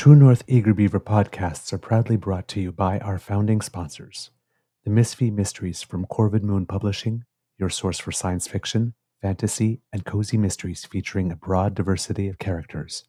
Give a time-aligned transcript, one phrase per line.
[0.00, 4.30] True North Eager Beaver podcasts are proudly brought to you by our founding sponsors
[4.82, 7.24] The Misfit Mysteries from Corvid Moon Publishing,
[7.58, 13.04] your source for science fiction, fantasy, and cozy mysteries featuring a broad diversity of characters.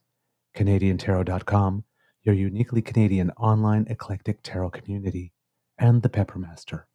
[0.53, 1.86] CanadianTarot.com,
[2.23, 5.31] your uniquely Canadian online eclectic tarot community.
[5.80, 6.88] And The Peppermaster,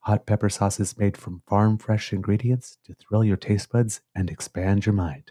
[0.00, 4.84] hot pepper sauces made from farm fresh ingredients to thrill your taste buds and expand
[4.84, 5.30] your mind.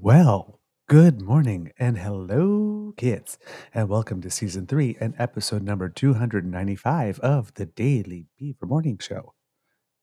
[0.00, 3.38] Well, good morning and hello, kids,
[3.74, 9.34] and welcome to season three and episode number 295 of the Daily Beaver Morning Show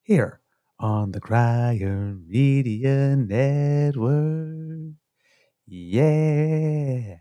[0.03, 0.41] here
[0.79, 4.93] on the Crier Media Network.
[5.67, 7.17] Yeah.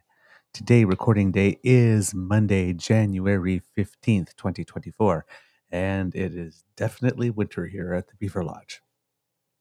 [0.54, 5.26] Today, recording day is Monday, January 15th, 2024,
[5.70, 8.82] and it is definitely winter here at the Beaver Lodge.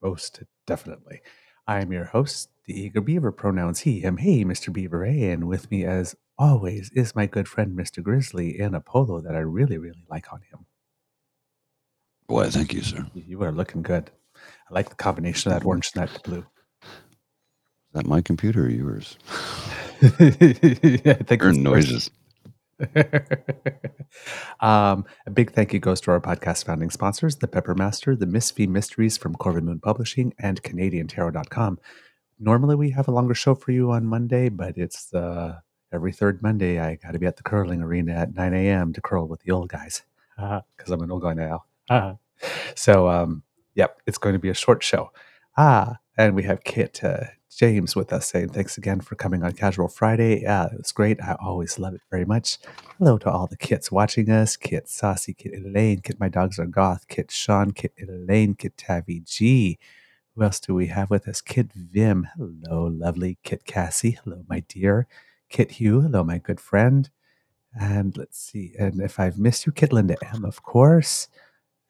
[0.01, 1.21] Most definitely.
[1.67, 4.71] I am your host, the Eager Beaver, pronouns he, him, hey, Mr.
[4.71, 8.03] Beaver, A, and with me as always is my good friend Mr.
[8.03, 10.65] Grizzly in a polo that I really, really like on him.
[12.27, 13.05] Why, thank you, sir.
[13.13, 14.11] You are looking good.
[14.69, 16.45] I like the combination of that orange and that blue.
[16.81, 19.17] Is that my computer or yours?
[20.01, 22.11] yeah, I think noises.
[24.59, 28.69] um, a big thank you goes to our podcast founding sponsors, the Peppermaster, the Misfit
[28.69, 31.79] Mysteries from Corvid Moon Publishing, and CanadianTarot.com.
[32.39, 35.59] Normally, we have a longer show for you on Monday, but it's uh,
[35.93, 36.79] every third Monday.
[36.79, 38.93] I got to be at the curling arena at 9 a.m.
[38.93, 40.03] to curl with the old guys
[40.37, 41.63] because I'm an old guy now.
[41.89, 42.15] Uh,
[42.75, 43.43] so, um,
[43.73, 45.11] yep, it's going to be a short show.
[45.57, 49.53] Ah, and we have Kit uh, James with us saying thanks again for coming on
[49.53, 50.41] Casual Friday.
[50.41, 51.21] Yeah, it was great.
[51.21, 52.57] I always love it very much.
[52.97, 54.57] Hello to all the Kits watching us.
[54.57, 59.21] Kit Saucy, Kit Elaine, Kit My Dogs Are Goth, Kit Sean, Kit Elaine, Kit Tavi
[59.21, 59.79] G.
[60.35, 61.39] Who else do we have with us?
[61.39, 62.27] Kit Vim.
[62.35, 64.19] Hello, lovely Kit Cassie.
[64.25, 65.07] Hello, my dear.
[65.47, 66.01] Kit Hugh.
[66.01, 67.09] Hello, my good friend.
[67.79, 68.73] And let's see.
[68.77, 71.29] And if I've missed you, Kit Linda M, of course.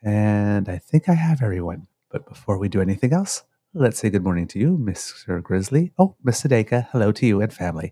[0.03, 1.87] And I think I have everyone.
[2.11, 3.43] But before we do anything else,
[3.77, 5.43] let's say good morning to you, Mr.
[5.43, 5.91] Grizzly.
[5.99, 7.91] Oh, Miss Sadeka, hello to you and family.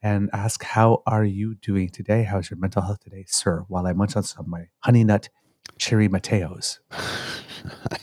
[0.00, 2.22] And ask, how are you doing today?
[2.22, 3.64] How's your mental health today, sir?
[3.66, 5.28] While I munch on some of my honey nut
[5.76, 6.78] cherry Mateos.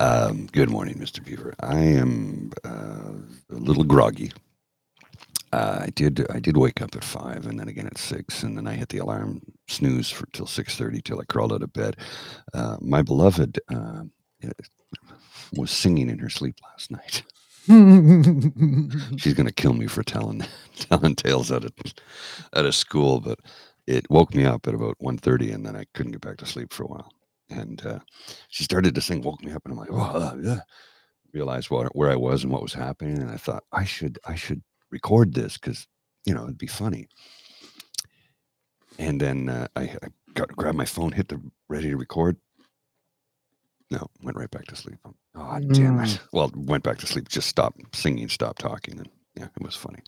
[0.00, 1.24] Um, good morning, Mr.
[1.24, 1.54] Beaver.
[1.60, 3.12] I am uh,
[3.48, 4.32] a little groggy.
[5.52, 8.58] Uh, I did I did wake up at five, and then again at six, and
[8.58, 11.72] then I hit the alarm snooze for till six thirty till I crawled out of
[11.72, 11.96] bed.
[12.52, 14.02] Uh, my beloved uh,
[15.52, 17.22] was singing in her sleep last night.
[19.16, 20.44] She's gonna kill me for telling
[20.76, 21.72] telling tales out of
[22.54, 23.38] out of school, but
[23.86, 26.72] it woke me up at about 1.30 and then I couldn't get back to sleep
[26.72, 27.12] for a while.
[27.50, 27.98] And uh,
[28.48, 30.60] she started to sing, woke me up, and I'm like, oh, yeah.
[31.34, 34.36] Realized what, where I was and what was happening, and I thought I should I
[34.36, 35.86] should record this because
[36.24, 37.08] you know it'd be funny.
[38.98, 42.36] And then uh, I, I got grabbed my phone, hit the ready to record.
[43.94, 44.98] No, went right back to sleep.
[45.36, 46.18] Oh damn it!
[46.32, 47.28] Well, went back to sleep.
[47.28, 50.00] Just stopped singing, stopped talking, and yeah, it was funny.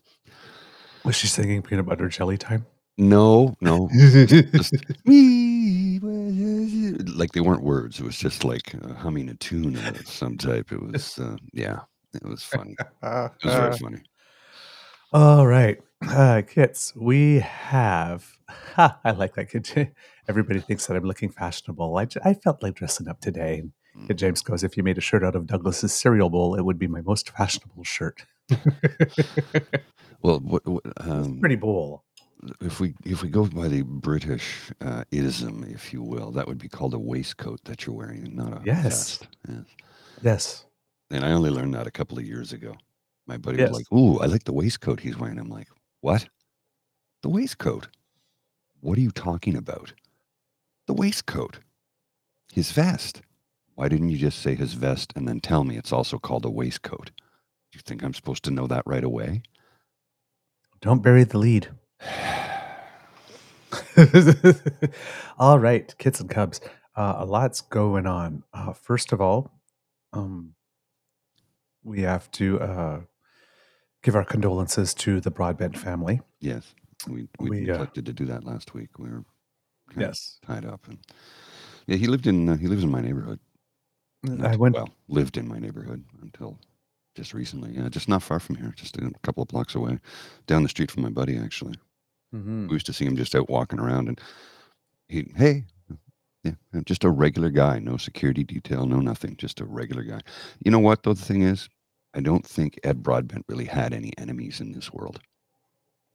[1.04, 2.66] Was she singing peanut butter jelly time?
[2.98, 4.72] No, no, just
[7.16, 8.00] like they weren't words.
[8.00, 10.72] It was just like uh, humming a tune of some type.
[10.72, 11.82] It was, uh, yeah,
[12.12, 12.74] it was funny.
[12.80, 14.02] It was very funny.
[15.12, 15.78] All right,
[16.08, 16.92] uh, kits.
[16.96, 18.28] We have.
[18.48, 19.50] Ha, I like that.
[19.50, 19.92] Kid.
[20.28, 21.96] Everybody thinks that I'm looking fashionable.
[21.96, 23.60] I, I felt like dressing up today.
[23.60, 23.70] And
[24.06, 26.78] Kid James goes, "If you made a shirt out of Douglas's cereal bowl, it would
[26.78, 28.24] be my most fashionable shirt."
[30.22, 32.02] Well, what, what, um, Pretty bowl.
[32.60, 36.58] if we if we go by the British uh, ism, if you will, that would
[36.58, 38.82] be called a waistcoat that you're wearing, not a Yes.
[38.84, 39.28] vest.
[39.48, 39.64] Yes.
[40.22, 40.64] Yes.
[41.10, 42.74] And I only learned that a couple of years ago.
[43.26, 43.68] My buddy Yes.
[43.70, 45.68] was like, "Ooh, I like the waistcoat he's wearing." I'm like,
[46.00, 46.28] "What?
[47.22, 47.88] The waistcoat?
[48.80, 49.92] What are you talking about?
[50.86, 51.60] The waistcoat?
[52.52, 53.20] His vest?
[53.76, 56.50] Why didn't you just say his vest and then tell me it's also called a
[56.50, 57.12] waistcoat?
[57.14, 59.42] Do you think I'm supposed to know that right away?"
[60.80, 61.68] Don't bury the lead.
[65.38, 66.60] all right, kids and cubs.
[66.94, 68.42] Uh, a lot's going on.
[68.52, 69.50] Uh, first of all,
[70.12, 70.54] um,
[71.82, 73.00] we have to uh,
[74.02, 76.20] give our condolences to the Broadbent family.
[76.40, 76.74] Yes,
[77.08, 78.98] we we, We, uh, neglected to do that last week.
[78.98, 79.24] We were
[79.88, 80.98] kind of Yes, tied up, and
[81.86, 83.40] yeah, he lived in uh, he lives in my neighborhood.
[84.44, 84.74] I went.
[84.74, 86.58] well lived in my neighborhood until
[87.14, 87.72] just recently.
[87.72, 89.98] Yeah, just not far from here, just a couple of blocks away,
[90.46, 91.36] down the street from my buddy.
[91.38, 91.74] Actually,
[92.34, 92.68] Mhm.
[92.68, 94.20] we used to see him just out walking around, and
[95.08, 95.64] he hey.
[96.44, 96.52] Yeah,
[96.84, 100.20] just a regular guy, no security detail, no nothing, just a regular guy.
[100.64, 101.12] You know what, though?
[101.12, 101.68] The thing is,
[102.14, 105.18] I don't think Ed Broadbent really had any enemies in this world.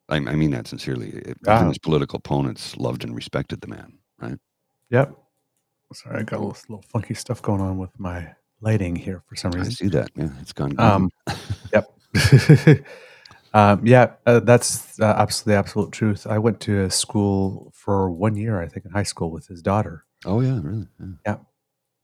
[0.07, 1.10] I, I mean that sincerely.
[1.10, 1.68] It, Ah.
[1.68, 4.38] His political opponents loved and respected the man, right?
[4.90, 5.18] Yep.
[5.94, 9.36] Sorry, I got a little, little funky stuff going on with my lighting here for
[9.36, 9.72] some reason.
[9.72, 10.12] I see that.
[10.16, 10.80] Yeah, it's gone.
[10.80, 11.10] Um,
[11.74, 11.92] yep.
[13.54, 16.28] um, yeah, uh, that's uh, absolutely absolute truth.
[16.28, 19.62] I went to a school for one year, I think, in high school with his
[19.62, 20.06] daughter.
[20.26, 20.88] oh yeah, really?
[21.00, 21.08] Yeah.
[21.26, 21.36] Yeah.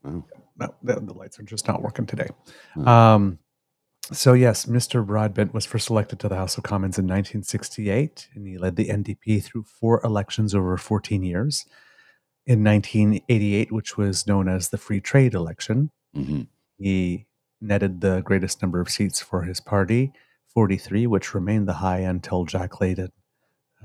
[0.04, 0.25] Wow.
[0.60, 2.30] No, the, the lights are just not working today.
[2.74, 2.88] Hmm.
[2.88, 3.39] Um,
[4.12, 5.06] so yes, Mr.
[5.06, 8.88] Broadbent was first elected to the House of Commons in 1968, and he led the
[8.88, 11.66] NDP through four elections over 14 years.
[12.47, 16.44] In 1988, which was known as the Free Trade election, hmm
[16.79, 17.25] he
[17.59, 20.13] netted the greatest number of seats for his party,
[20.53, 23.11] 43, which remained the high until Jack Layton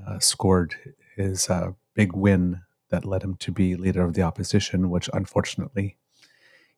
[0.07, 0.75] uh, scored
[1.15, 5.97] his uh, big win that led him to be leader of the opposition, which unfortunately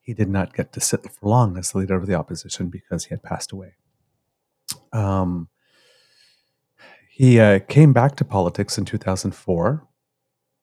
[0.02, 3.06] he did not get to sit for long as the leader of the opposition because
[3.06, 3.74] he had passed away.
[4.94, 5.50] Um,
[7.10, 9.86] he uh, came back to politics in 2004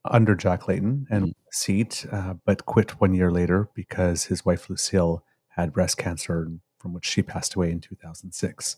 [0.04, 1.34] under Jack Layton and Mhm.
[1.50, 6.92] seat, uh, but quit one year later because his wife Lucille had breast cancer, from
[6.92, 8.76] which she passed away in 2006.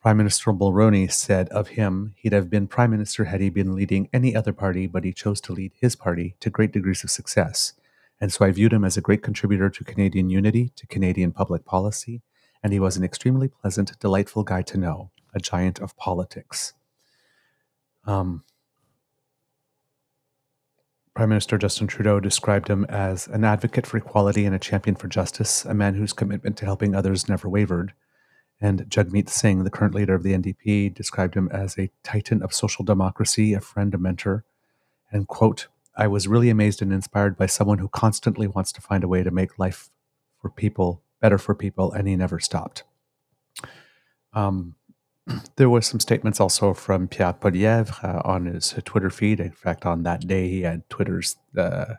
[0.00, 4.08] Prime Minister Mulroney said of him, he'd have been prime minister had he been leading
[4.12, 7.74] any other party, but he chose to lead his party to great degrees of success.
[8.20, 11.64] And so I viewed him as a great contributor to Canadian unity, to Canadian public
[11.64, 12.22] policy,
[12.62, 16.74] and he was an extremely pleasant, delightful guy to know, a giant of politics.
[18.04, 18.44] Um,
[21.14, 25.08] Prime Minister Justin Trudeau described him as an advocate for equality and a champion for
[25.08, 27.92] justice, a man whose commitment to helping others never wavered.
[28.62, 32.54] And Jagmeet Singh, the current leader of the NDP, described him as a titan of
[32.54, 34.44] social democracy, a friend, a mentor.
[35.10, 39.04] And, quote, I was really amazed and inspired by someone who constantly wants to find
[39.04, 39.90] a way to make life
[40.40, 42.84] for people better for people, and he never stopped.
[44.32, 44.76] Um,
[45.56, 49.40] there was some statements also from Pierre Poilievre uh, on his Twitter feed.
[49.40, 51.94] In fact, on that day, he had Twitter's uh,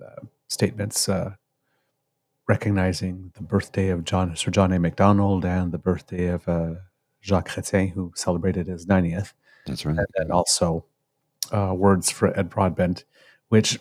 [0.00, 1.34] uh, statements uh,
[2.46, 4.78] recognizing the birthday of John Sir John A.
[4.78, 6.74] Macdonald and the birthday of uh,
[7.22, 9.32] Jacques Chrétien, who celebrated his 90th
[9.66, 9.98] That's right.
[9.98, 10.84] and then also
[11.52, 13.04] uh, words for Ed Broadbent,
[13.48, 13.78] which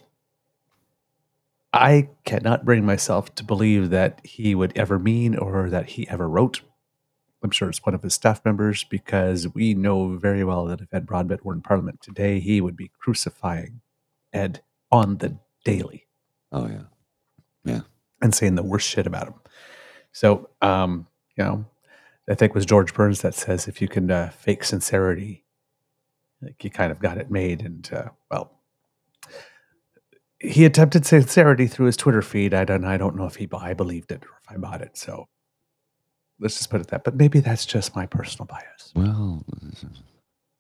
[1.74, 6.27] I cannot bring myself to believe that he would ever mean or that he ever
[6.27, 6.61] wrote.
[7.44, 10.94] I'm sure it's one of his staff members because we know very well that if
[10.94, 13.81] Ed Broadbent were in Parliament today, he would be crucifying
[14.33, 16.07] Ed on the daily
[16.51, 16.83] Oh yeah.
[17.63, 17.81] Yeah,
[18.21, 19.33] and saying the worst shit about him.
[20.13, 21.65] So, um, you know,
[22.29, 25.44] I think it was George Burns that says if you can uh, fake sincerity,
[26.41, 27.61] like you kind of got it made.
[27.61, 28.53] And uh, well,
[30.39, 32.53] he attempted sincerity through his Twitter feed.
[32.53, 34.97] I don't, I don't know if he, I believed it or if I bought it.
[34.97, 35.27] So
[36.39, 37.03] let's just put it that.
[37.03, 38.94] But maybe that's just my personal bias.
[38.95, 39.44] Well,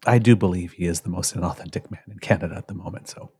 [0.05, 3.07] I do believe he is the most inauthentic man in Canada at the moment.
[3.09, 3.31] So,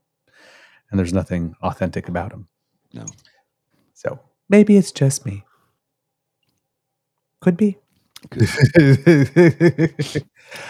[0.90, 2.48] and there's nothing authentic about him.
[2.92, 3.06] no.
[3.94, 5.44] So maybe it's just me.
[7.40, 7.78] Could be.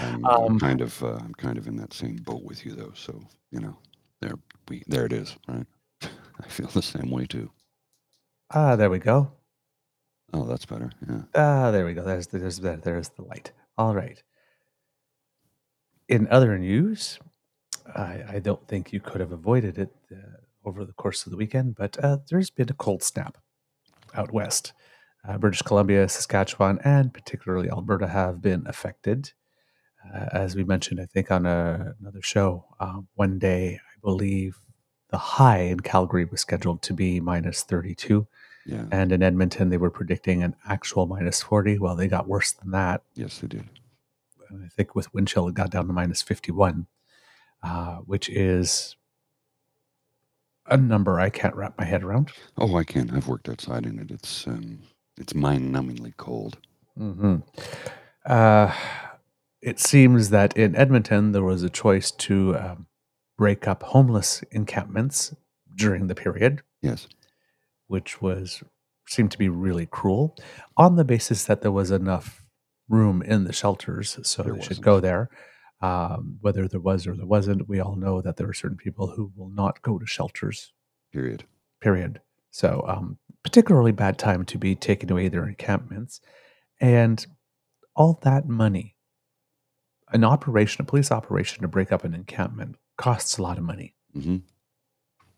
[0.01, 2.93] I'm Um, kind of uh, I'm kind of in that same boat with you though.
[2.95, 3.21] So
[3.51, 3.77] you know,
[4.21, 4.35] there
[4.69, 5.67] we there it is, right?
[6.03, 7.51] I feel the same way too.
[8.51, 9.33] ah, there we go.
[10.33, 10.91] Oh, that's better.
[11.09, 11.23] Yeah.
[11.35, 12.03] Ah, there we go.
[12.05, 13.53] There's the, there's the, there's the light.
[13.79, 14.23] All right.
[16.09, 17.19] In other news,
[17.95, 21.37] I, I don't think you could have avoided it uh, over the course of the
[21.39, 23.39] weekend, but uh, there's been a cold snap
[24.15, 24.73] out west.
[25.29, 29.33] Uh, British Columbia, Saskatchewan, and particularly Alberta have been affected.
[30.15, 34.61] Uh, as we mentioned, I think on a, another show, um, one day, I believe
[35.11, 38.27] the high in Calgary was scheduled to be minus 32.
[38.69, 38.85] Yeah.
[38.93, 41.79] And in Edmonton, they were predicting an actual minus 40.
[41.79, 43.03] Well, they got worse than that.
[43.15, 43.65] Yes, they did.
[44.51, 46.87] And I think with wind chill, it got down to minus 51,
[47.63, 48.95] uh, which is
[50.67, 52.31] a number I can't wrap my head around.
[52.59, 53.11] Oh, I can.
[53.11, 54.11] I've worked outside in it.
[54.11, 54.81] It's um,
[55.17, 56.59] it's mind-numbingly cold.
[56.97, 57.37] hmm
[58.27, 58.73] Uh,
[59.63, 62.87] it seems that in Edmonton, there was a choice to um,
[63.39, 65.35] break up homeless encampments
[65.75, 67.09] during the period, Yes.
[67.89, 68.63] Which was
[69.07, 70.37] seemed to be really cruel,
[70.77, 72.45] on the basis that there was enough
[72.89, 75.31] room in the shelters, so There they should go there.
[75.81, 79.09] Um, whether there was or there wasn't, we all know that there are certain people
[79.09, 80.73] who will not go to shelters.
[81.13, 81.45] Period.
[81.81, 82.21] Period.
[82.51, 86.21] So, um, particularly bad time to be taking away their encampments,
[86.81, 87.25] and
[87.95, 88.95] all that money.
[90.11, 93.95] An operation, a police operation to break up an encampment, costs a lot of money
[94.13, 94.39] hmm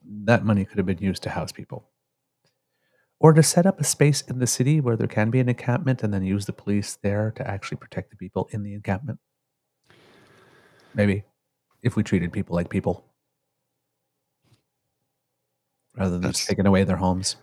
[0.05, 1.90] that money could have been used to house people.
[3.21, 6.03] Or to set up a space in the city where there can be an encampment
[6.03, 9.19] and then use the police there to actually protect the people in the encampment.
[10.95, 11.25] Maybe
[11.83, 13.05] if we treated people like people
[15.97, 17.37] rather than just That's- taking away their homes.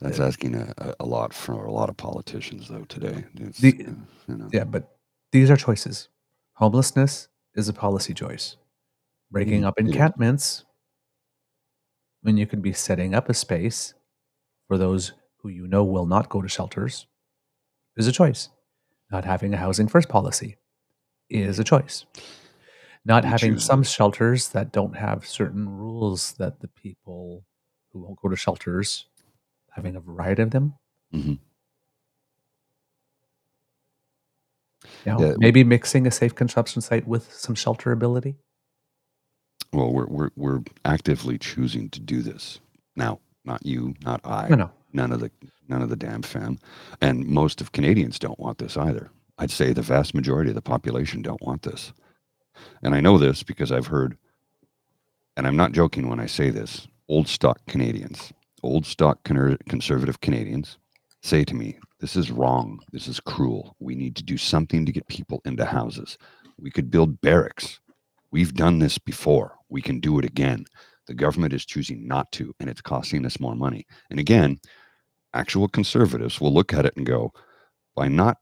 [0.00, 2.84] That's asking a, a- lot for a lot of politicians, though.
[2.84, 3.92] Today, The- uh,
[4.28, 4.96] you know, Yeah, but
[5.30, 6.08] these are choices.
[6.54, 8.56] Homelessness is a policy choice.
[9.30, 10.64] Breaking Mm, up encampments
[12.22, 13.92] when you can be setting up a space
[14.68, 17.06] for those who you know will not go to shelters
[17.96, 18.48] is a choice.
[19.10, 20.56] Not having a housing first policy
[21.28, 22.04] is a choice.
[23.04, 27.44] Not We having some shelters that don't have certain rules that the people
[27.92, 29.06] who won't go to shelters
[29.70, 30.74] having a variety of them.
[31.14, 31.38] Mhm.
[35.06, 38.36] You Yeah, maybe mixing a safe consumption site with some shelter ability.
[39.72, 42.60] well, we're we're we're actively choosing to do this
[42.96, 43.20] now.
[43.44, 44.48] Not you, not I.
[44.48, 44.70] No, no.
[44.92, 45.30] None of the
[45.68, 46.58] none of the damn fam,
[47.00, 49.10] and most of Canadians don't want this either.
[49.38, 51.92] I'd say the vast majority of the population don't want this,
[52.82, 54.18] and I know this because I've heard,
[55.36, 56.88] and I'm not joking when I say this.
[57.08, 58.32] Old stock Canadians,
[58.62, 60.76] old stock conser- conservative Canadians,
[61.22, 62.80] say to me, "This is wrong.
[62.92, 63.76] This is cruel.
[63.78, 66.18] We need to do something to get people into houses.
[66.58, 67.80] We could build barracks.
[68.32, 69.56] We've done this before.
[69.68, 70.66] We can do it again."
[71.06, 73.86] The government is choosing not to, and it's costing us more money.
[74.10, 74.60] And again,
[75.34, 77.32] actual conservatives will look at it and go,
[77.96, 78.38] by not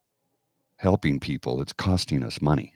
[0.76, 2.74] helping people, it's costing us money.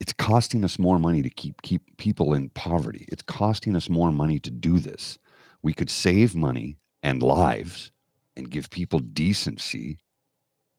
[0.00, 3.06] It's costing us more money to keep keep people in poverty.
[3.12, 5.18] It's costing us more money to do this.
[5.62, 7.92] We could save money and lives
[8.36, 9.98] and give people decency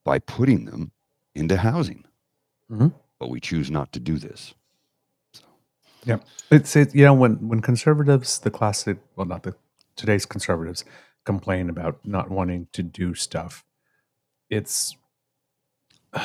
[0.04, 0.92] by putting them
[1.36, 2.04] into housing.
[2.70, 2.94] Mhm.
[3.20, 4.54] But we choose not to do this.
[6.06, 6.18] Yeah,
[6.52, 9.56] it's it, you know when when conservatives, the classic, well, not the
[9.96, 10.84] today's conservatives,
[11.26, 13.64] complain about not wanting to do stuff.
[14.50, 14.96] It's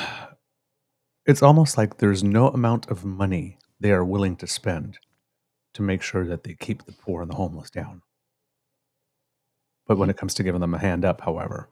[1.27, 4.99] it's almost like there's no amount of money they are willing to spend
[5.75, 8.03] to make sure that they keep the poor and the homeless down.
[9.87, 11.69] But when it comes to giving them a hand up, however,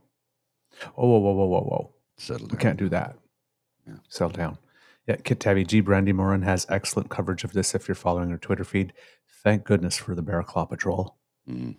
[0.97, 3.17] oh whoa whoa whoa whoa whoa, Settle we can't do that.
[3.87, 3.97] Yeah.
[4.09, 4.59] Settle down.
[5.07, 5.81] Yeah, Kit Tabby G.
[5.83, 8.93] Brandi Morin has excellent coverage of this if you're following her Twitter feed.
[9.45, 11.17] Thank goodness for the Bear Clan Patrol.
[11.49, 11.77] Mm,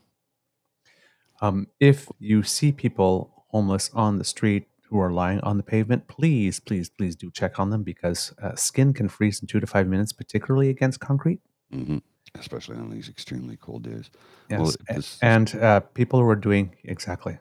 [1.41, 6.07] Um, if you see people homeless on the street who are lying on the pavement,
[6.07, 9.67] please, please, please do check on them because uh, skin can freeze in two to
[9.67, 11.39] five minutes, particularly against concrete.
[11.73, 12.01] mhm.
[12.35, 14.09] Especially on these extremely cold days.
[14.49, 14.59] Yes.
[14.59, 17.37] Well, this- and uh, people who are doing exactly.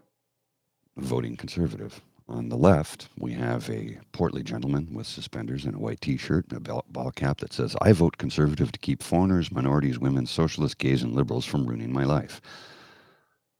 [0.96, 2.00] voting conservative.
[2.28, 6.56] On the left, we have a portly gentleman with suspenders and a white T-shirt and
[6.56, 10.74] a ball, ball cap that says, "I vote conservative to keep foreigners, minorities, women, socialists,
[10.74, 12.40] gays, and liberals from ruining my life."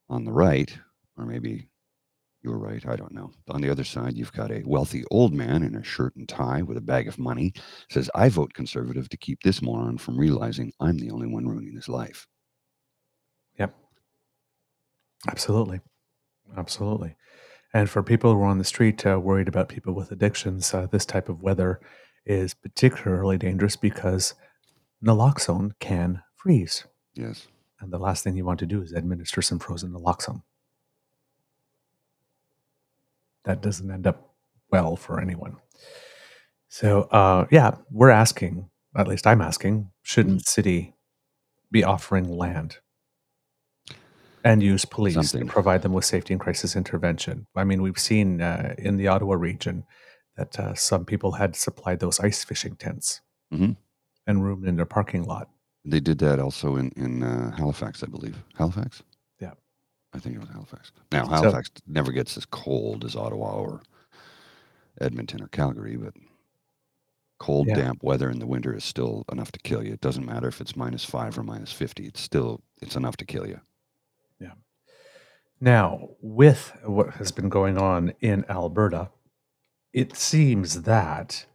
[0.08, 0.76] On the right,
[1.16, 1.68] or maybe
[2.42, 3.32] you're right, I don't know.
[3.48, 6.62] On the other side, you've got a wealthy old man in a shirt and tie
[6.62, 7.52] with a bag of money.
[7.90, 11.76] Says, "I vote conservative to keep this moron from realizing I'm the only one ruining
[11.76, 12.26] his life."
[13.58, 13.74] Yep.
[15.28, 15.80] Absolutely.
[16.56, 17.16] Absolutely.
[17.76, 20.86] And for people who are on the street uh, worried about people with addictions, uh,
[20.90, 21.78] this type of weather
[22.24, 24.32] is particularly dangerous because
[25.04, 26.86] naloxone can freeze.
[27.12, 27.48] Yes.
[27.78, 30.40] And the last thing you want to do is administer some frozen naloxone.
[33.44, 34.34] That doesn't end up
[34.72, 35.58] well for anyone.
[36.70, 40.94] So, uh, yeah, we're asking, at least I'm asking, shouldn't city
[41.70, 42.78] be offering land
[44.46, 45.46] and use police Something.
[45.46, 47.46] to provide them with safety and crisis intervention?
[47.56, 49.84] I mean, we've seen uh, in the Ottawa region
[50.36, 53.20] that uh, some people had supplied those ice fishing tents
[53.52, 53.76] Mhm.
[54.26, 55.48] and roomed in their parking lot.
[55.84, 58.36] They did that also in in uh, Halifax, I believe.
[58.56, 59.02] Halifax.
[59.40, 59.52] Yeah.
[60.12, 60.92] I think it was Halifax.
[61.12, 63.82] Now So- Halifax never gets as cold as Ottawa or
[65.00, 66.14] Edmonton or Calgary, but
[67.38, 67.74] cold, Yeah.
[67.76, 69.92] damp weather in the winter is still enough to kill you.
[69.92, 72.06] It doesn't matter if it's minus five or minus fifty.
[72.06, 73.60] It's still it's enough to kill you.
[75.60, 79.10] Now, with what has been going on in Alberta,
[79.92, 81.46] it seems that,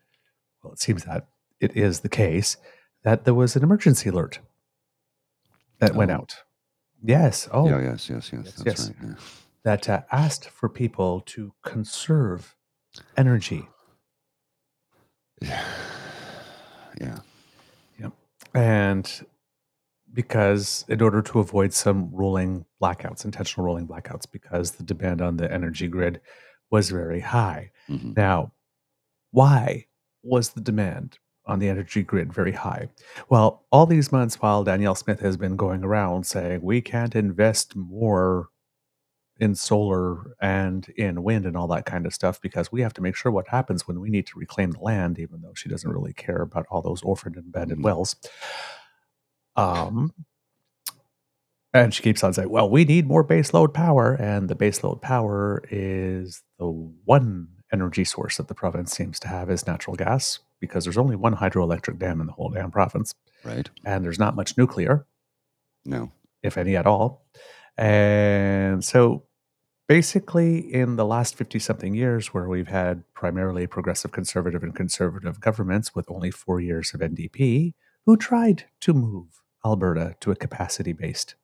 [0.64, 1.28] well, it seems that
[1.60, 2.58] it is the case
[3.04, 4.40] that there was an emergency alert
[5.80, 6.16] that went Oh.
[6.16, 6.36] out.
[7.04, 7.48] Yes.
[7.52, 7.82] Oh, Yeah.
[7.82, 8.10] Yes.
[8.10, 8.32] Yes.
[8.34, 8.44] Yes.
[8.46, 8.92] Yes, that's yes.
[9.04, 9.18] right.
[9.64, 12.56] that uh, asked for people to conserve
[13.18, 13.68] energy.
[17.00, 17.20] Yeah.
[18.00, 18.10] Yeah.
[18.54, 19.26] And
[20.14, 25.38] because, in order to avoid some rolling blackouts, intentional rolling blackouts, because the demand on
[25.38, 26.22] the energy grid
[26.72, 27.72] was very high.
[27.88, 28.54] hmm Now,
[29.32, 29.86] why
[30.24, 32.90] was the demand on the energy grid very high?
[33.30, 37.76] Well, all these months while Danielle Smith has been going around saying we can't invest
[37.76, 38.50] more
[39.40, 43.02] in solar and in wind and all that kind of stuff because we have to
[43.02, 45.92] make sure what happens when we need to reclaim the land, even though she doesn't
[45.92, 47.86] really care about all those orphaned and abandoned Mhm.
[47.86, 48.16] wells.
[49.56, 50.14] Um,
[51.74, 54.14] and she keeps on saying, well, we need more baseload power.
[54.14, 59.50] And the baseload power is the one energy source that the province seems to have
[59.50, 63.14] is natural gas because there's only one hydroelectric dam in the whole damn province.
[63.44, 63.70] Right.
[63.86, 65.06] And there's not much nuclear,
[65.86, 66.12] No.
[66.44, 67.26] if any at all.
[67.78, 69.24] And so
[69.88, 75.40] basically, in the last 50 something years, where we've had primarily progressive conservative and conservative
[75.40, 77.74] governments with only four years of NDP,
[78.06, 81.36] who tried to move Alberta to a capacity based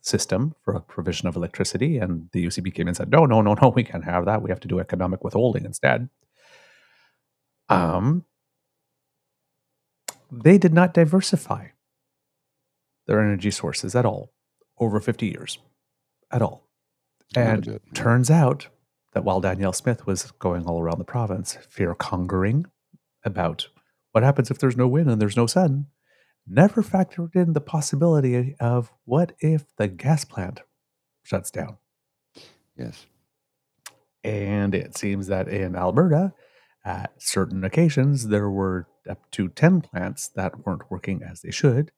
[0.00, 1.96] system for a provision of electricity.
[1.98, 4.42] And the UCP came and said, no, no, no, no, we can't have that.
[4.42, 6.08] We have to do economic withholding instead.
[7.68, 8.24] Um,
[10.30, 11.68] they did not diversify
[13.06, 14.32] their energy sources at all
[14.78, 15.58] over 50 years
[16.30, 16.68] at all.
[17.36, 17.92] And bit, yeah.
[17.94, 18.68] turns out
[19.12, 22.66] that while Danielle Smith was going all around the province, fear congering
[23.24, 23.68] about
[24.12, 25.86] what happens if there's no wind and there's no sun,
[26.46, 30.62] never factored in the possibility of what if the gas plant
[31.22, 31.76] shuts down.
[32.76, 33.06] Yes.
[34.24, 36.32] And it seems that in Alberta,
[36.84, 41.90] at certain occasions, there were up to 10 plants that weren't working as they should.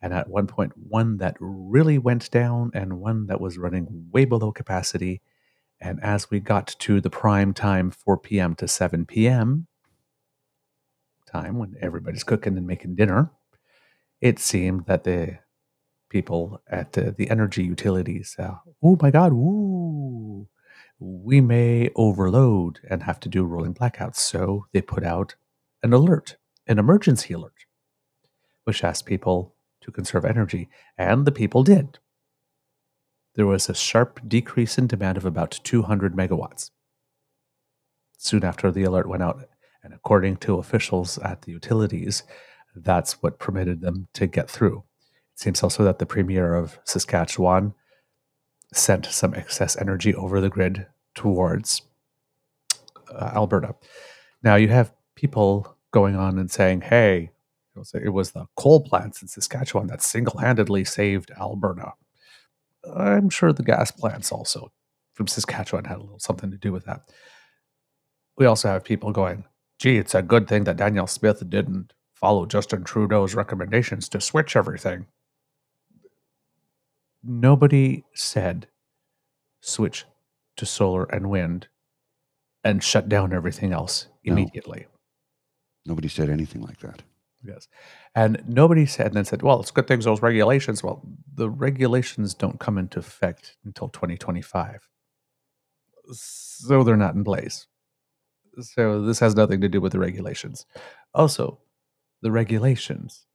[0.00, 4.24] And at one point, one that really went down and one that was running way
[4.24, 5.22] below capacity.
[5.80, 8.54] And as we got to the prime time, 4 p.m.
[8.56, 9.66] to 7 p.m.
[11.26, 13.30] time when everybody's cooking and making dinner,
[14.20, 15.38] it seemed that the
[16.08, 19.32] people at uh, the energy utilities, uh, oh my God,
[20.98, 24.16] we may overload and have to do rolling blackouts.
[24.16, 25.34] So they put out
[25.82, 27.66] an alert, an emergency alert,
[28.64, 30.68] which asked people to conserve energy.
[30.96, 31.98] And the people did.
[33.34, 36.70] There was a sharp decrease in demand of about 200 megawatts
[38.18, 39.48] soon after the alert went out.
[39.82, 42.24] And according to officials at the utilities,
[42.84, 44.84] that's what permitted them to get through.
[45.34, 47.74] It seems also that the premier of Saskatchewan
[48.74, 51.82] sent some excess energy over the grid towards
[53.12, 53.74] uh, Alberta.
[54.42, 57.30] Now you have people going on and saying, "Hey,
[57.94, 61.92] it was the coal plants in Saskatchewan that single-handedly saved Alberta."
[62.94, 64.72] I'm sure the gas plants also
[65.14, 67.10] from Saskatchewan had a little something to do with that.
[68.36, 69.44] We also have people going,
[69.78, 74.56] "Gee, it's a good thing that Danielle Smith didn't follow Justin Trudeau's recommendations to switch
[74.56, 75.06] everything."
[77.22, 78.68] Nobody said
[79.60, 80.04] switch
[80.56, 81.68] to solar and wind
[82.64, 84.32] and shut down everything else No.
[84.32, 84.86] immediately.
[85.86, 87.02] Nobody said anything like that.
[87.42, 87.68] Yes.
[88.14, 90.82] And nobody said, and then said, well, it's good things, those regulations.
[90.82, 91.02] Well,
[91.34, 94.88] the regulations don't come into effect until 2025.
[96.12, 97.66] So they're not in place.
[98.60, 100.66] So this has nothing to do with the regulations.
[101.14, 101.60] Also,
[102.22, 103.26] the regulations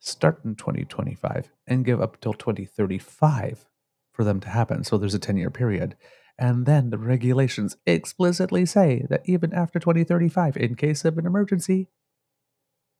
[0.00, 3.66] start in 2025 and give up till 2035
[4.12, 4.84] for them to happen.
[4.84, 5.96] So there's a 10 year period.
[6.38, 11.88] And then the regulations explicitly say that even after 2035, in case of an emergency,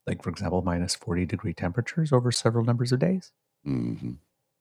[0.07, 3.31] like for example, minus 40 degree temperatures over several numbers of days,
[3.63, 4.13] hmm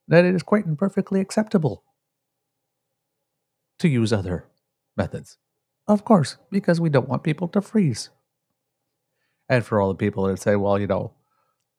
[0.08, 1.84] that it is quite and perfectly acceptable
[3.78, 4.46] to use other
[4.96, 5.38] methods.
[5.86, 8.10] Of course, because we don't want people to freeze.
[9.52, 11.12] And for all the people that say, well, you know,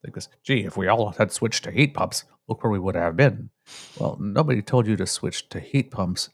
[0.04, 2.94] like this, gee, if we all had switched to heat pumps, look where we would
[2.94, 3.50] have been.
[3.98, 6.30] Well, nobody told you to switch to heat pumps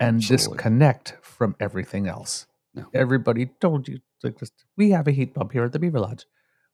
[0.00, 0.56] and Absolutely.
[0.56, 2.48] disconnect from everything else.
[2.74, 2.86] No.
[2.92, 6.26] Everybody told you, like, just, we have a heat pump here at the Beaver Lodge.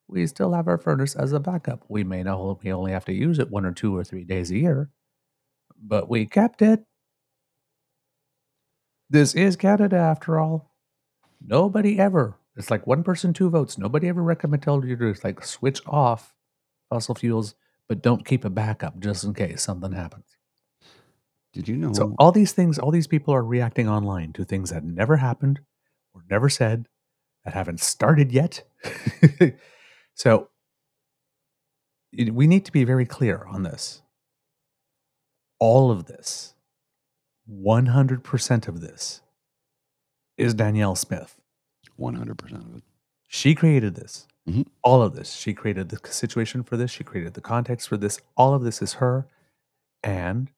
[0.09, 1.85] We still have our furnace as a backup.
[1.87, 4.51] We may know we only have to use it one or two or three days
[4.51, 4.89] a year,
[5.79, 6.83] but we kept it.
[9.11, 10.73] This is Canada after all.
[11.47, 13.79] Nobody ever, it's like one person, two votes.
[13.79, 16.35] Nobody ever recommended you to like switch off
[16.91, 17.55] fossil fuels,
[17.89, 20.27] but don't keep a backup just in case something happens.
[21.53, 21.93] Did you know?
[21.93, 25.61] So all these things, all these people are reacting online to things that never happened
[26.15, 26.87] or never said,
[27.45, 28.63] that haven't started yet.
[30.15, 30.51] so
[32.13, 34.03] it- we need to be very clear on this.
[35.59, 36.55] All of this,
[37.51, 39.23] 100% of this,
[40.39, 41.40] is Danielle Smith.
[42.01, 42.83] 100% of it.
[43.29, 44.27] She created this.
[44.49, 44.67] Mhm.
[44.83, 45.33] All of this.
[45.35, 46.91] She created the situation for this.
[46.91, 48.21] She created the context for this.
[48.37, 49.29] All of this is her.
[50.03, 50.51] And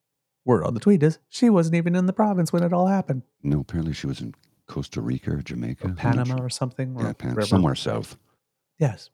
[0.45, 3.23] word on the tweet is she wasn't even in the province when it all happened.
[3.43, 4.35] No, apparently she was in
[4.69, 5.89] Costa Rica or Jamaica.
[5.89, 6.47] Or Panama sure.
[6.47, 6.97] or something.
[6.97, 8.17] or Yeah, somewhere south.
[8.79, 9.11] Yes.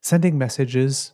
[0.00, 1.12] Sending messages.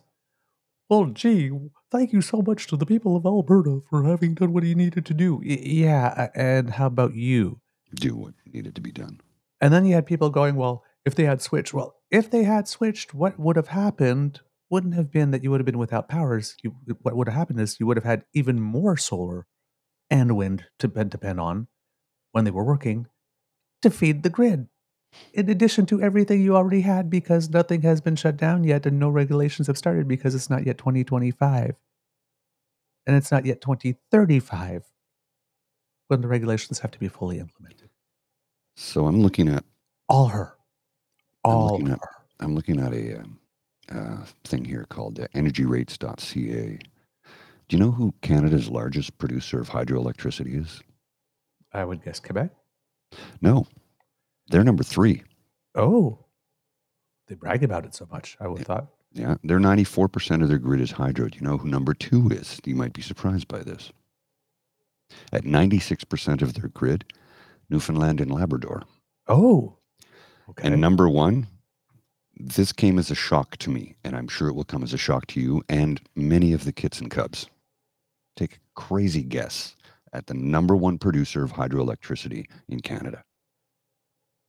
[0.89, 1.49] Well, gee,
[1.91, 5.05] thank you so much to the people of Alberta for having done what you needed
[5.07, 5.37] to do.
[5.37, 6.29] Y- yeah.
[6.35, 7.59] And how about you?
[7.95, 9.19] Do what needed to be done.
[9.61, 12.67] And then you had people going, well, if they had switched, well, if they had
[12.67, 16.55] switched, what would have happened wouldn't have been that you would have been without powers.
[16.63, 19.45] You, what would have happened is you would have had even more solar
[20.09, 21.67] and wind to depend, on
[22.31, 23.07] when they were working
[23.81, 24.67] to feed the grid.
[25.33, 28.99] In addition to everything you already had, because nothing has been shut down yet and
[28.99, 31.75] no regulations have started because it's not yet 2025.
[33.05, 34.83] And it's not yet 2035
[36.07, 37.89] when the regulations have to be fully implemented.
[38.75, 39.63] So I'm looking at
[40.09, 40.53] All her.
[41.45, 41.93] I'm All looking her.
[41.93, 41.99] at-
[42.39, 43.39] I'm looking at a um,
[43.89, 46.79] uh, thing here called uh, energyrates.ca.
[47.69, 50.81] Do you know who Canada's largest producer of hydroelectricity is?
[51.71, 52.51] I would guess Quebec.
[53.41, 53.65] No,
[54.49, 55.23] they're number three.
[55.75, 56.19] Oh,
[57.27, 58.35] they brag about it so much.
[58.41, 58.87] I would have thought.
[59.13, 61.29] Yeah, they're 94% of their grid is hydro.
[61.29, 62.59] Do you know who number two is?
[62.65, 63.91] You might be surprised by this.
[65.31, 67.05] At 96% of their grid,
[67.73, 68.83] Newfoundland and Labrador.
[69.27, 69.75] Oh,
[70.49, 70.67] okay.
[70.67, 71.47] And number one,
[72.37, 74.97] this came as a shock to me, and I'm sure it will come as a
[74.97, 77.47] shock to you and many of the kits and cubs.
[78.35, 79.75] Take a crazy guess
[80.13, 83.23] at the number one producer of hydroelectricity in Canada.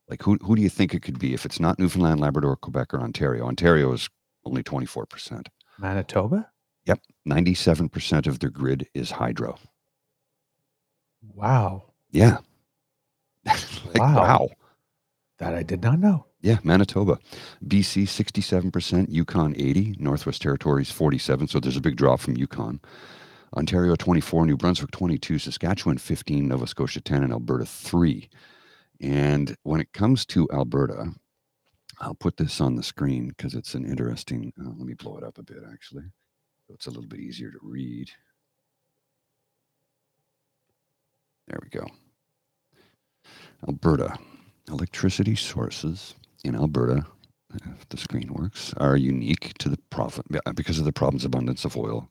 [0.07, 2.93] Like, who, who do you think it could be if it's not Newfoundland, Labrador, Quebec,
[2.93, 3.47] or Ontario?
[3.47, 4.07] Ontario is
[4.45, 5.47] only 24%.
[5.79, 6.51] Manitoba.
[6.85, 6.99] Yep.
[7.27, 9.57] 97% of their grid is hydro.
[11.33, 12.37] Wow, Yeah.
[13.99, 14.21] Like, Wow.
[14.21, 14.49] wow.
[15.39, 16.25] that I did not know.
[16.41, 17.17] Yeah, Manitoba.
[17.67, 22.79] BC 67%, Yukon 80, Northwest Territories 47, so there's a big drop from Yukon.
[23.57, 28.29] Ontario 24, New Brunswick 22, Saskatchewan 15, Nova Scotia 10, and Alberta 3.
[29.01, 31.13] And when it comes to Alberta,
[31.99, 34.51] I'll put this on the screen because it's an interesting.
[34.59, 36.03] Uh, let me blow it up a bit, actually,
[36.67, 38.09] so it's a little bit easier to read.
[41.47, 41.87] There we go.
[43.67, 44.17] Alberta.
[44.67, 47.05] Electricity sources in Alberta,
[47.53, 51.77] if the screen works, are unique to the profit because of the province abundance of
[51.77, 52.07] oil,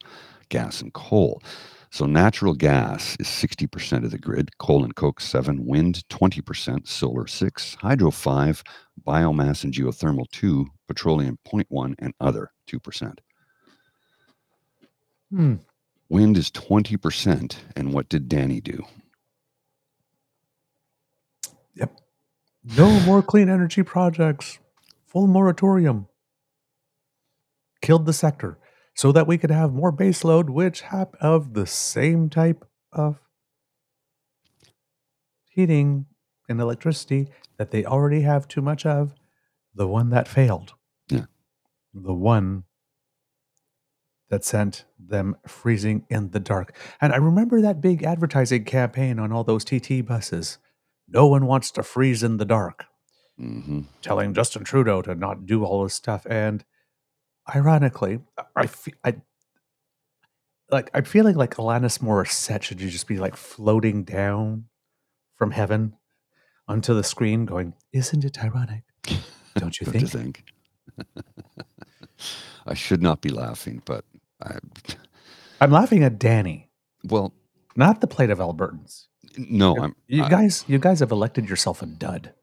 [0.49, 1.41] gas, and coal.
[1.91, 7.27] So natural gas is 60% of the grid, coal and coke 7, wind 20%, solar
[7.27, 8.63] 6, hydro 5,
[9.07, 13.17] biomass and geothermal 2, petroleum 0.1 and other 2%.
[15.29, 15.55] Hmm.
[16.09, 18.83] Wind is 20% and what did Danny do?
[22.77, 24.57] No more clean energy projects.
[25.05, 26.07] Full moratorium.
[27.81, 28.57] Killed the sector
[28.95, 33.19] so that we could have more baseload, which hap of the same type of
[35.49, 36.07] heating
[36.49, 39.13] and electricity that they already have too much of.
[39.75, 40.73] The one that failed.
[41.09, 41.25] Yeah.
[41.93, 42.63] The one
[44.29, 46.75] that sent them freezing in the dark.
[46.99, 50.57] And I remember that big advertising campaign on all those TT buses.
[51.07, 52.85] No one wants to freeze in the dark
[53.37, 56.25] hmm telling Justin Trudeau to not do all this stuff.
[56.29, 56.63] And
[57.53, 58.19] ironically,
[58.55, 59.15] I feel I
[60.71, 64.65] like I'm feeling like Alanis Morissette should you just be like floating down
[65.35, 65.97] from heaven
[66.67, 68.83] onto the screen, going, "Isn't it ironic?
[69.55, 70.45] Don't you Don't think?" you think?
[72.65, 74.05] I should not be laughing, but
[74.41, 74.57] I,
[75.61, 76.69] I'm laughing at Danny,
[77.03, 77.33] well,
[77.75, 79.07] not the plate of Albertans.
[79.37, 79.95] No, I'm.
[80.07, 82.33] You I- guys, you guys have elected yourself a dud,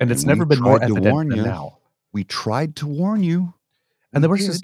[0.00, 1.44] and it's And never been more evident warn than you.
[1.44, 1.78] now.
[2.12, 3.54] we tried to warn you,
[4.12, 4.62] And We there was.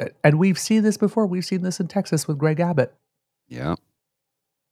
[0.00, 1.26] Uh, And we've seen this before.
[1.26, 2.94] We've seen this in Texas with Greg Abbott.
[3.48, 3.74] Yeah,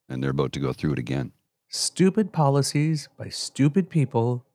[0.09, 1.31] and they're about to go through it again.
[1.69, 4.45] Stupid policies by stupid people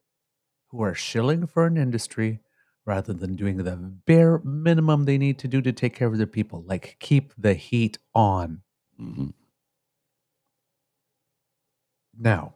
[0.69, 2.41] who are shilling for an industry
[2.87, 6.27] rather than doing the bare minimum they need to do to take care of their
[6.27, 8.63] people, like keep the heat on.
[8.97, 9.29] hmm
[12.19, 12.55] Now,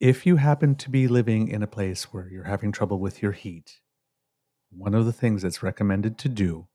[0.00, 3.32] if you happen to be living in a place where you're having trouble with your
[3.32, 3.80] heat,
[4.70, 6.68] one of the things that's recommended to do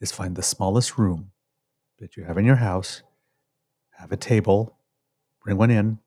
[0.00, 1.32] is find the smallest room
[1.98, 3.02] that you have in your house,
[3.92, 4.76] have a table,
[5.42, 5.98] bring one in,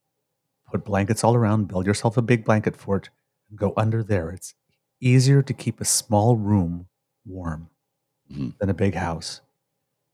[0.69, 3.09] put blankets all around, build yourself a big blanket fort,
[3.49, 4.29] and go under there.
[4.31, 4.53] It's
[4.99, 6.87] easier to keep a small room
[7.25, 7.69] warm
[8.31, 8.57] Mhm.
[8.57, 9.41] than a big house.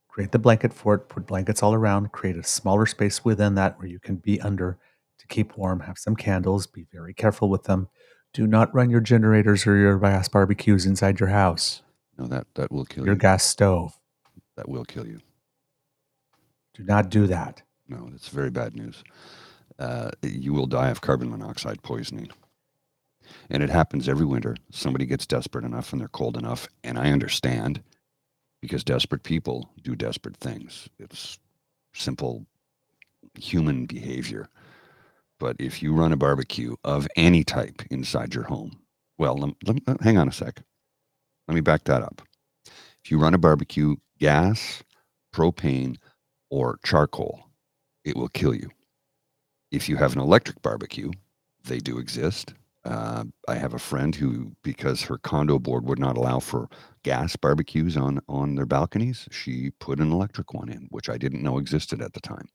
[0.08, 3.88] Create the blanket fort, put blankets all around, create a smaller space within that where
[3.88, 4.78] you can be under
[5.22, 7.90] to keep warm, have some candles, be very careful with them.
[8.34, 11.84] Do not run your generators or your gas barbecues inside your house,
[12.20, 13.08] No, that that will kill you.
[13.08, 13.20] your you.
[13.20, 14.00] gas stove.
[14.58, 15.22] That will kill you.
[16.76, 17.64] Do not do that.
[17.90, 19.04] No, that's very bad news.
[19.80, 22.30] Uh, you will die of carbon monoxide poisoning.
[23.50, 24.56] And it happens every winter.
[24.72, 26.68] Somebody gets desperate enough and they're cold enough.
[26.84, 27.82] And I understand
[28.62, 30.90] because desperate people do desperate things.
[31.00, 31.40] It's
[31.94, 32.46] simple
[33.40, 34.50] human behavior.
[35.42, 38.80] But if you run a barbecue of any type inside your home,
[39.18, 40.62] well, lem- lem- uh, hang on a sec.
[41.48, 42.22] Let me back that up.
[43.04, 44.84] If you run a barbecue, gas,
[45.34, 45.98] propane,
[46.52, 47.42] or charcoal,
[48.06, 48.70] it will kill you.
[49.72, 51.10] If you have an electric barbecue,
[51.64, 52.54] they do exist.
[52.86, 56.70] Uh, I have a friend who, because her condo board would not allow for
[57.04, 61.44] gas barbecues on on their balconies, she put an electric one in, which I didn't
[61.44, 62.50] know existed at the time,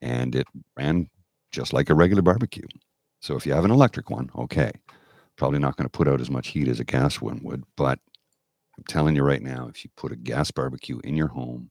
[0.00, 1.08] and it ran
[1.54, 2.66] just like a regular barbecue.
[3.20, 4.72] So if you have an electric one, okay,
[5.36, 7.98] probably not going to put out as much heat as a gas one would, but
[8.76, 11.70] I'm telling you right now, if you put a gas barbecue in your home,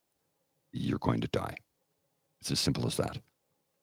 [0.71, 1.55] you're going to die.
[2.41, 3.17] It's as simple as that.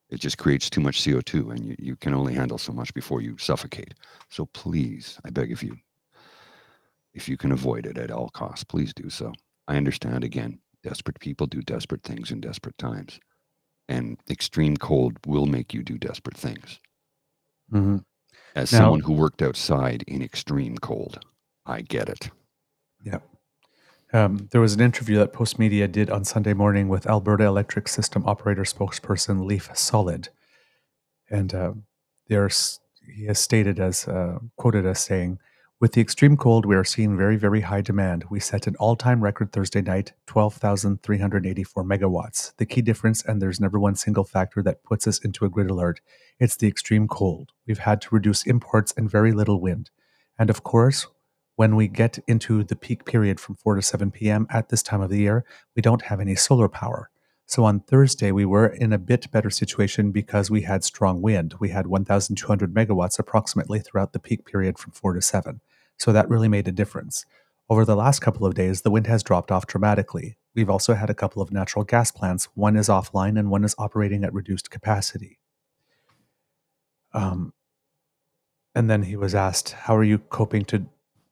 [0.09, 3.21] It just creates too much CO2 and you, you can only handle so much before
[3.21, 3.95] you suffocate.
[4.29, 5.77] So please, I beg of you,
[7.15, 9.33] if you can avoid it at all costs, please do so.
[9.69, 13.21] I understand again, desperate people do desperate things in desperate times.
[13.91, 16.79] And extreme cold will make you do desperate things.
[17.73, 17.99] Mm-hmm.
[18.55, 21.25] As Now- someone who worked outside in extreme cold,
[21.67, 22.31] I get it.
[23.03, 23.19] Yeah.
[24.13, 28.25] Um, there was an interview that Postmedia did on Sunday morning with Alberta Electric System
[28.27, 30.29] Operator spokesperson Leif Sollid,
[31.29, 31.73] and uh,
[32.29, 32.81] there's
[33.17, 35.39] he has stated as uh, quoted as saying,
[35.81, 38.27] "With the extreme cold, we are seeing very very high demand.
[38.29, 42.55] We set an all-time record Thursday night, twelve thousand three hundred eighty-four megawatts.
[42.59, 45.71] The key difference, and there's never one single factor that puts us into a grid
[45.71, 46.03] alert.
[46.39, 47.53] It's the extreme cold.
[47.67, 49.89] We've had to reduce imports and very little wind,
[50.39, 51.07] and of course."
[51.57, 54.47] when we get into the peak period from 4 to 7 p.m.
[54.49, 55.45] at this time of the year,
[55.77, 57.11] we don't have any solar power.
[57.45, 61.57] So on Thursday, we were in a bit better situation because we had strong wind.
[61.61, 65.61] We had 1,200 megawatts approximately throughout the peak period from 4 to 7.
[66.01, 67.27] So that really made a difference.
[67.69, 70.39] Over the last couple of days, the wind has dropped off dramatically.
[70.55, 72.49] We've also had a couple of natural gas plants.
[72.55, 75.39] One is offline and one is operating at reduced capacity.
[77.13, 77.53] Um,
[78.75, 80.87] and then he was asked, How are you coping to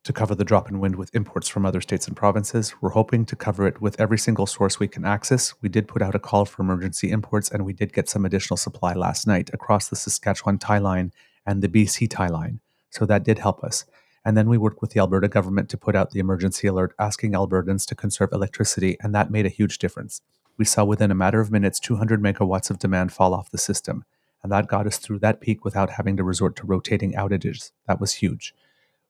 [0.05, 2.75] to cover the drop in wind with imports from other states and provinces.
[2.81, 5.53] We're hoping to cover it with every single source we can access.
[5.61, 8.57] We did put out a call for emergency imports, and we did get some additional
[8.57, 11.13] supply last night across the Saskatchewan tie line
[11.45, 12.61] and the BC tie line.
[12.89, 13.85] So that did help us.
[14.25, 17.33] And then we worked with the Alberta government to put out the emergency alert asking
[17.33, 20.21] Albertans to conserve electricity, and that made a huge difference.
[20.57, 24.05] We saw within a matter of minutes 200 megawatts of demand fall off the system,
[24.43, 27.71] and that got us through that peak without having to resort to rotating outages.
[27.87, 28.55] That was huge.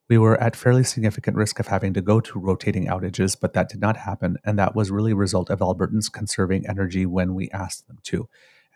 [0.08, 3.68] We were at fairly significant risk of having to go to rotating outages, but that
[3.68, 4.38] did not happen.
[4.42, 8.28] And that was really a result of Albertans conserving energy when we asked them to.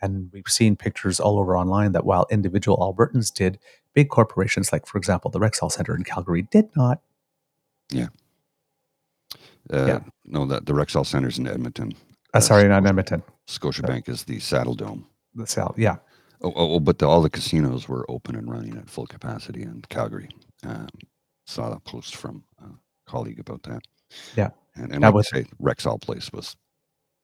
[0.03, 3.57] And we've seen pictures all over online that while individual Albertans did,
[3.93, 6.99] big corporations like, for example, the Rexall Center in Calgary did not.
[9.71, 9.99] Uh, Yeah.
[10.25, 11.93] No, that the Rexall Center's in Edmonton.
[12.33, 13.23] Uh, sorry, not Edmonton.
[13.47, 15.05] Scotiabank is the Saddledome.
[15.35, 15.75] The South.
[15.77, 15.95] Yeah.
[16.41, 19.63] Oh, oh, oh, but the, all the casinos were open and running at full capacity
[19.63, 20.29] in Calgary.
[20.65, 20.87] Um,
[21.45, 22.65] saw that post from a
[23.09, 23.81] colleague about that.
[24.35, 24.49] Yeah.
[24.75, 26.55] and, and That like was- I say, Rexall Place was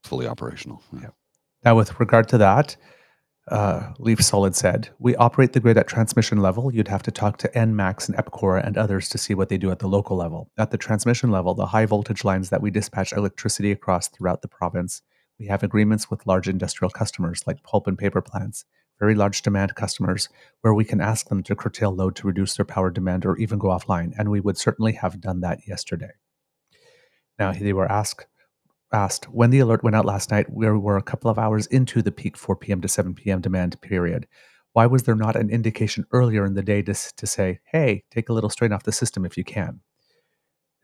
[0.03, 0.81] fully operational.
[0.93, 1.09] Yeah.
[1.63, 2.77] Now, with regard to that,
[3.49, 6.73] uh, Leif Sollid said, We operate the grid at transmission level.
[6.73, 9.71] You'd have to talk to ENMAX and EPCOR and others to see what they do
[9.71, 10.51] at the local level.
[10.57, 14.47] At the transmission level, the high voltage lines that we dispatch electricity across throughout the
[14.47, 15.01] province,
[15.39, 18.65] we have agreements with large industrial customers like pulp and paper plants,
[18.99, 20.29] very large demand customers,
[20.61, 23.57] where we can ask them to curtail load to reduce their power demand or even
[23.57, 24.13] go offline.
[24.17, 26.11] And we would certainly have done that yesterday.
[27.39, 28.27] Now, they were asked
[28.91, 32.01] asked when the alert went out last night, we were a couple of hours into
[32.01, 32.81] the peak 4 p.m.
[32.81, 33.41] to 7 p.m.
[33.41, 34.27] demand period.
[34.73, 38.29] Why was there not an indication earlier in the day to, to say, hey, take
[38.29, 39.81] a little strain off the system if you can?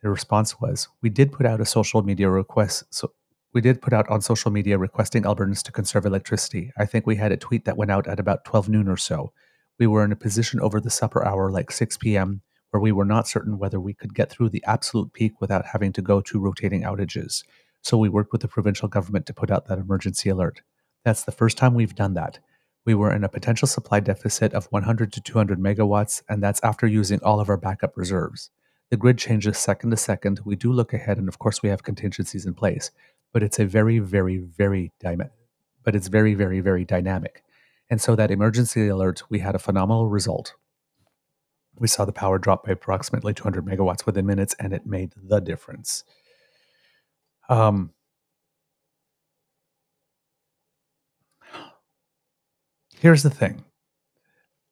[0.02, 2.84] The response was, we did put out a social media request.
[2.90, 3.12] So
[3.54, 6.72] we did put out on social media requesting Albertans to conserve electricity.
[6.78, 9.32] I think we had a tweet that went out at about 12 noon or so.
[9.80, 12.42] We were in a position over the supper hour, like 6 p.m.,
[12.72, 15.94] where we were not certain whether we could get through the absolute peak without having
[15.94, 17.44] to go to rotating outages.
[17.86, 20.62] So we worked with the provincial government to put out that emergency alert.
[21.04, 22.40] That's the first time we've done that.
[22.84, 26.88] We were in a potential supply deficit of 100 to 200 megawatts, and that's after
[26.88, 28.50] using all of our backup reserves.
[28.90, 30.40] The grid changes second to second.
[30.44, 32.90] We do look ahead, and of course, we have contingencies in place,
[33.32, 35.30] but it's a very, very, very dynamic.
[35.84, 37.44] but it's very, very, very dynamic.
[37.92, 40.56] And so that emergency alert, we had a phenomenal result.
[41.78, 45.40] We saw the power drop by approximately 200 megawatts within minutes, and it made the
[45.40, 46.04] difference.
[47.50, 47.92] Um,
[53.00, 53.64] here's the thing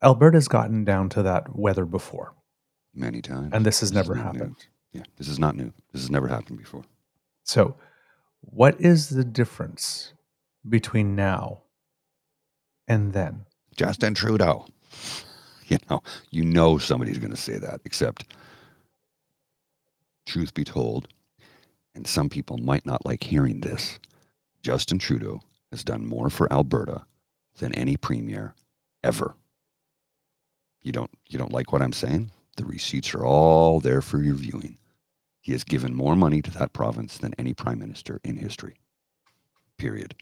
[0.01, 2.33] Alberta's gotten down to that weather before,
[2.93, 3.51] Many times.
[3.53, 4.39] and this has is never not new.
[4.39, 4.65] happened.
[4.91, 5.73] Yeah, this is not new.
[5.91, 6.83] This has never happened before.
[7.43, 7.75] So,
[8.41, 10.13] what is the difference
[10.67, 11.63] between now
[12.87, 13.45] and then?
[13.75, 14.65] Justin Trudeau.
[15.67, 18.35] You know, you know somebody's going to say that, except
[20.27, 21.07] truth be told,
[21.95, 23.99] and some people might not like hearing this,
[24.61, 27.03] Justin Trudeau has done more for Alberta
[27.57, 28.55] than any premier
[29.03, 29.35] ever.
[30.81, 32.31] You don't you don't like what I'm saying?
[32.57, 34.77] The receipts are all there for your viewing.
[35.41, 38.75] He has given more money to that province than any prime minister in history.
[39.77, 40.15] Period.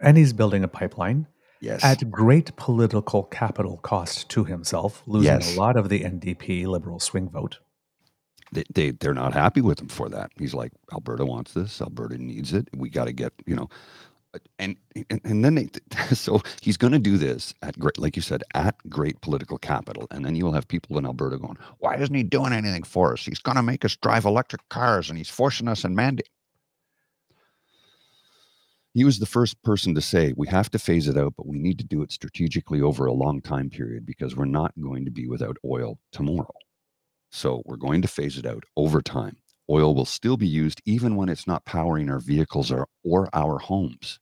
[0.00, 1.26] And he's building a pipeline
[1.60, 1.84] Yes.
[1.84, 5.54] at great political capital cost to himself, losing Yes.
[5.56, 7.58] a lot of the NDP liberal swing vote.
[8.52, 10.30] They, they they're not happy with him for that.
[10.38, 11.80] He's like, Alberta wants this.
[11.80, 12.68] Alberta needs it.
[12.76, 13.68] We got to get you know,
[14.34, 14.76] uh, and
[15.10, 15.68] and, and then they
[16.14, 20.06] so he's going to do this at great, like you said, at great political capital,
[20.10, 23.24] and then you'll have people in Alberta going, why isn't he doing anything for us?
[23.24, 26.28] He's going to make us drive electric cars, and he's forcing us and mandate.
[28.94, 31.58] He was the first person to say we have to phase it out, but we
[31.58, 35.10] need to do it strategically over a long time period because we're not going to
[35.10, 36.52] be without oil tomorrow.
[37.32, 39.38] So we're going to phase it out over time.
[39.70, 43.58] Oil will still be used even when it's not powering our vehicles or, or our
[43.58, 44.20] homes.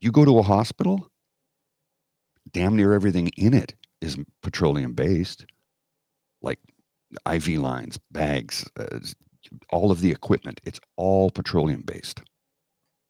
[0.00, 1.10] You go to a hospital,
[2.52, 5.44] damn near everything in it is petroleum based,
[6.40, 6.58] like
[7.30, 9.00] IV lines, bags, uh,
[9.70, 10.60] all of the equipment.
[10.64, 12.22] It's all petroleum based.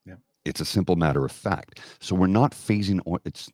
[0.04, 0.16] Yeah.
[0.44, 1.80] It's a simple matter of fact.
[2.00, 3.20] So we're not phasing oil.
[3.24, 3.50] It's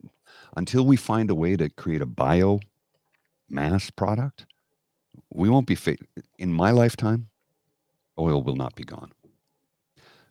[0.56, 2.60] until we find a way to create a bio
[3.50, 4.46] mass product
[5.34, 5.96] we won't be fa-
[6.38, 7.28] in my lifetime
[8.18, 9.12] oil will not be gone.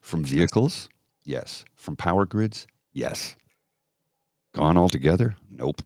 [0.02, 0.90] From vehicles
[1.24, 1.64] yes.
[1.76, 3.36] From power grids yes.
[4.56, 5.36] Gone altogether?
[5.52, 5.82] Nope.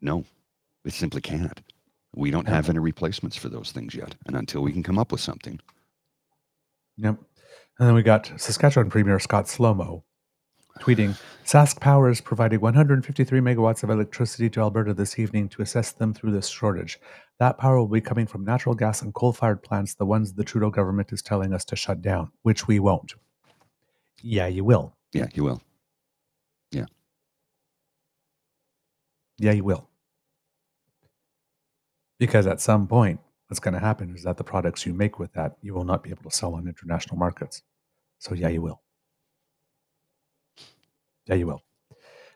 [0.00, 0.24] No.
[0.84, 1.60] It simply can't.
[2.14, 5.12] We don't have any replacements for those things yet and until we can come up
[5.12, 5.60] with something.
[6.96, 7.16] Yep.
[7.78, 10.02] And then we got Saskatchewan Premier Scott Slomo
[10.78, 15.92] tweeting Sask Power is providing 153 megawatts of electricity to Alberta this evening to assess
[15.92, 16.98] them through this shortage.
[17.38, 20.44] That power will be coming from natural gas and coal fired plants, the ones the
[20.44, 23.14] Trudeau government is telling us to shut down, which we won't.
[24.22, 24.96] Yeah, you will.
[25.12, 25.62] yeah you will
[26.72, 26.86] Yeah,
[29.38, 29.88] Yeah, you will.
[32.18, 35.32] Because at some point, what's going to happen is that the products you make with
[35.34, 37.62] that, you will not be able to sell on international markets.
[38.18, 38.82] So, yeah, you will.
[41.26, 41.62] Yeah, you will.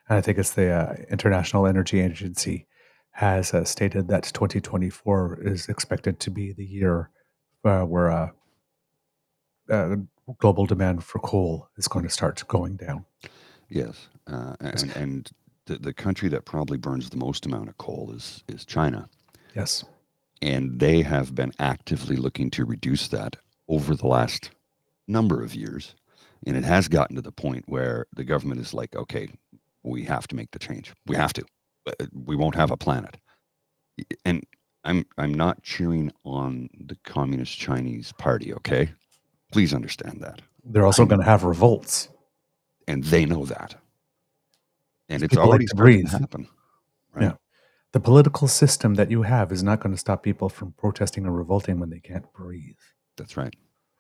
[0.09, 2.69] And I think it's the uh, International Energy Agency
[3.13, 7.11] has uh, stated that 2024 is expected to be the year
[7.65, 8.29] uh, where uh,
[9.71, 9.97] uh,
[10.39, 13.05] global demand for coal is going to start going down.
[13.69, 15.31] yes uh, and and
[15.67, 19.09] the, the country that probably burns the most amount of coal is is china
[19.55, 19.85] Yes.
[20.41, 23.37] and they have been actively looking to reduce that
[23.69, 24.51] over the last
[25.07, 25.95] number of years
[26.47, 29.29] and it has gotten to the point where the government is like okay
[29.83, 31.45] we have to make the change we have to
[31.87, 33.17] Uh, we won't have a planet
[34.25, 34.45] and
[34.85, 38.93] i'm i'm not cheering on the communist chinese party okay
[39.53, 42.09] please understand that They're also going to have revolts.
[42.87, 43.75] and they know that
[45.09, 46.49] and it's already starting to happen
[47.15, 47.33] right Yeah.
[47.93, 51.33] The political system that you have is not going to stop people from protesting or
[51.33, 52.79] revolting when they can't breathe.
[53.19, 53.55] That's right.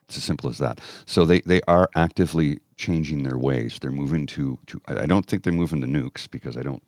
[0.08, 0.80] It's as simple as that.
[1.04, 3.78] So they, they are actively changing their ways.
[3.78, 6.82] They're moving to, to I don't think they're moving to nukes because I don't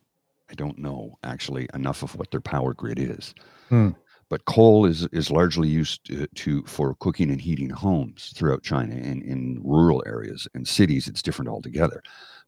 [0.49, 3.33] I don't know actually enough of what their power grid is.
[3.69, 3.91] Hmm.
[4.29, 8.95] But coal is is largely used to, to for cooking and heating homes throughout China
[8.95, 12.01] and in rural areas and cities it's different altogether.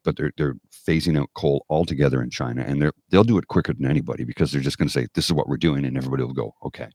[0.04, 3.74] But they're they're phasing out coal altogether in China and they're they'll do it quicker
[3.74, 6.24] than anybody because they're just going to say this is what we're doing and everybody
[6.24, 6.90] will go okay.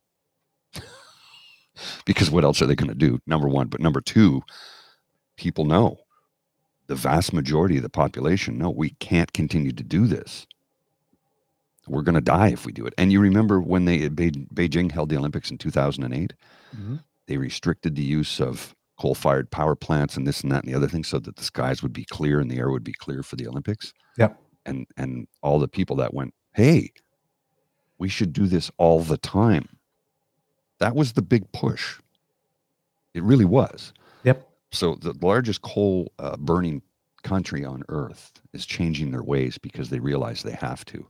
[2.04, 3.20] because what else are they going to do?
[3.26, 4.42] Number one, but number two,
[5.36, 5.98] people know.
[6.88, 10.46] The vast majority of the population know we can't continue to do this.
[11.88, 12.94] We're going to die if we do it.
[12.96, 16.32] And you remember when they Beijing held the Olympics in 2008?
[16.76, 17.02] Mhm.
[17.26, 20.88] They restricted the use of coal-fired power plants and this and that and the other
[20.88, 23.36] thing so that the skies would be clear and the air would be clear for
[23.36, 23.92] the Olympics.
[24.16, 24.38] Yep.
[24.64, 26.92] And and all the people that went, "Hey,
[27.98, 29.68] we should do this all the time."
[30.78, 32.00] That was the big push.
[33.14, 33.92] It really was.
[34.24, 34.48] Yep.
[34.70, 36.82] So the largest coal uh, burning
[37.22, 41.06] country on earth is changing their ways because they realize they have to.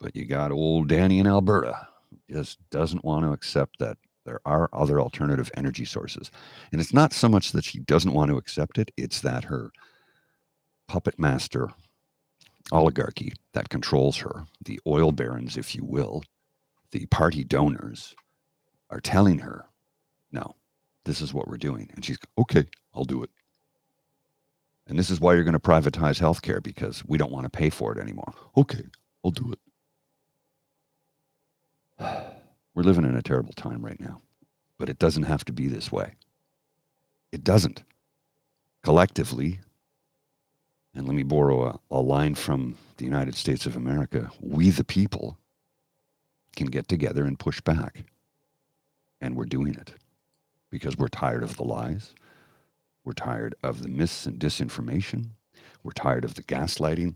[0.00, 1.88] But you got old Danny in Alberta
[2.30, 6.30] just doesn't want to accept that there are other alternative energy sources.
[6.70, 9.70] And it's not so much that she doesn't want to accept it, it's that her
[10.86, 11.70] puppet master
[12.70, 16.22] oligarchy that controls her, the oil barons, if you will,
[16.90, 18.14] the party donors,
[18.90, 19.64] are telling her,
[20.32, 20.54] no,
[21.04, 21.90] this is what we're doing.
[21.94, 23.30] And she's, okay, I'll do it.
[24.86, 27.70] And this is why you're going to privatize healthcare because we don't want to pay
[27.70, 28.32] for it anymore.
[28.56, 28.84] Okay,
[29.24, 29.58] I'll do it.
[32.74, 34.20] We're living in a terrible time right now,
[34.78, 36.14] but it doesn't have to be this way.
[37.32, 37.82] It doesn't.
[38.84, 39.60] Collectively,
[40.94, 44.84] and let me borrow a, a line from the United States of America we, the
[44.84, 45.38] people,
[46.56, 48.04] can get together and push back.
[49.20, 49.94] And we're doing it
[50.70, 52.14] because we're tired of the lies.
[53.04, 55.30] We're tired of the myths and disinformation.
[55.82, 57.14] We're tired of the gaslighting.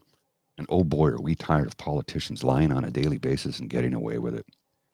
[0.59, 3.95] And oh boy, are we tired of politicians lying on a daily basis and getting
[3.95, 4.47] away with it.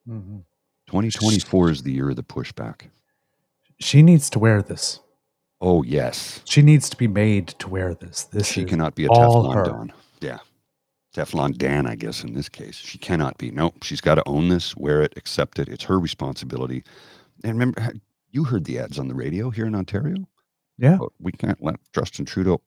[0.09, 0.45] Mhm.
[0.87, 2.89] 2024 is the year of the pushback.
[3.79, 5.01] She needs to wear this.
[5.61, 6.41] Oh, yes.
[6.45, 8.25] She needs to be made to wear this.
[8.25, 9.65] This She cannot be a Teflon her.
[9.65, 9.93] Don.
[10.21, 10.39] Yeah.
[11.15, 12.77] Teflon Dan, I guess, in this case.
[12.77, 13.51] She cannot be.
[13.51, 13.83] Nope.
[13.83, 15.69] She's got to own this, wear it, accept it.
[15.69, 16.85] It's her responsibility.
[17.45, 17.93] And remember,
[18.31, 20.29] you heard the ads on the radio here in Ontario?
[20.79, 20.99] Yeah.
[21.01, 22.61] Oh, we can't let Justin Trudeau.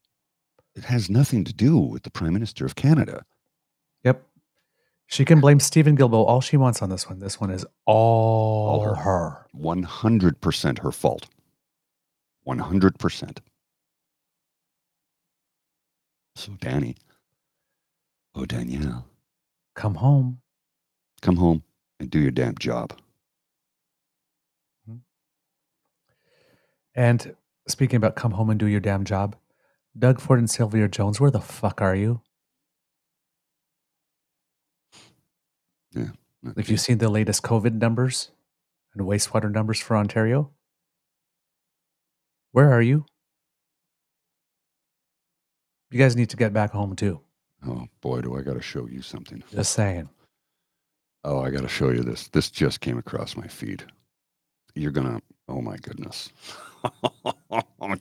[0.75, 3.25] It has nothing to do with the Prime Minister of Canada.
[5.11, 7.19] She can blame Steven Guilbeault all she wants on this one.
[7.19, 8.95] This one is all, her.
[8.95, 9.45] her.
[9.53, 11.27] 100% her fault.
[12.47, 13.37] 100%.
[16.37, 16.95] So, Danny.
[18.33, 19.05] Oh, Danielle.
[19.75, 20.39] Come home.
[21.21, 21.63] Come home
[21.99, 22.93] and do your damn job.
[24.89, 24.99] Mm-hmm.
[26.95, 27.35] And
[27.67, 29.35] speaking about come home and do your damn job,
[29.99, 32.21] Doug Ford and Sylvia Jones, where the fuck are you?
[35.95, 38.31] Have you seen the latest COVID numbers
[38.93, 40.51] and wastewater numbers for Ontario?
[42.51, 43.05] Where are you?
[45.91, 47.21] You guys need to get back home too.
[47.67, 49.43] Oh boy, do I got to show you something.
[49.51, 50.09] Just saying.
[51.23, 52.27] Oh, I got to show you this.
[52.29, 53.83] This just came across my feed.
[54.73, 56.31] You're going to, oh my goodness.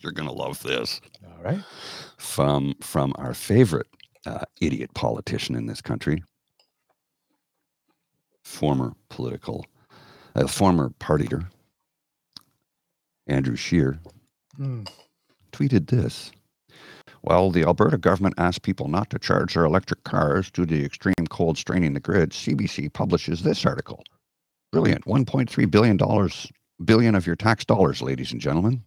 [0.02, 1.00] You're going to love this.
[1.26, 1.60] All right.
[2.16, 3.88] From, from our favorite
[4.24, 6.22] uh, idiot politician in this country,
[8.50, 9.64] former political,
[10.34, 11.48] uh, former party leader,
[13.26, 13.98] Andrew Scheer,
[14.58, 14.86] Mm.
[15.52, 16.32] tweeted this.
[17.22, 20.84] While the Alberta government asked people not to charge their electric cars due to the
[20.84, 24.02] extreme cold straining the grid, CBC publishes this article.
[24.72, 25.04] Brilliant.
[25.06, 25.98] $1.3 billion,
[26.84, 28.84] billion of your tax dollars, ladies and gentlemen.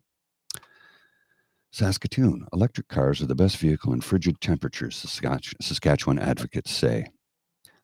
[1.71, 7.07] Saskatoon, electric cars are the best vehicle in frigid temperatures, Saskatch- Saskatchewan advocates say.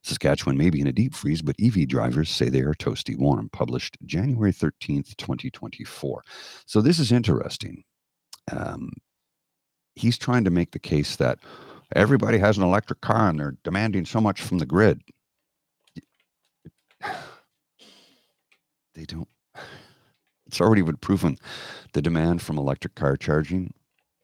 [0.04, 3.50] Saskatchewan may be in a deep freeze, but EV drivers say they are toasty warm,
[3.50, 6.24] published January 13th, 2024.
[6.66, 7.84] So this is interesting.
[8.52, 8.92] Um,
[9.96, 11.40] he's trying to make the case that
[11.96, 15.02] everybody has an electric car and they're demanding so much from the grid.
[18.96, 19.30] They don't.
[20.46, 21.38] It's already been proven
[21.94, 23.74] the demand from electric car charging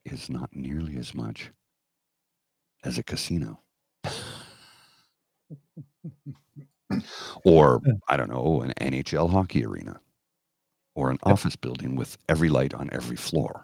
[0.03, 1.51] is not nearly as much
[2.83, 3.61] as a casino.
[7.43, 9.99] Or, I don't know, an NHL hockey arena
[10.95, 13.63] or an office building with every light on every floor.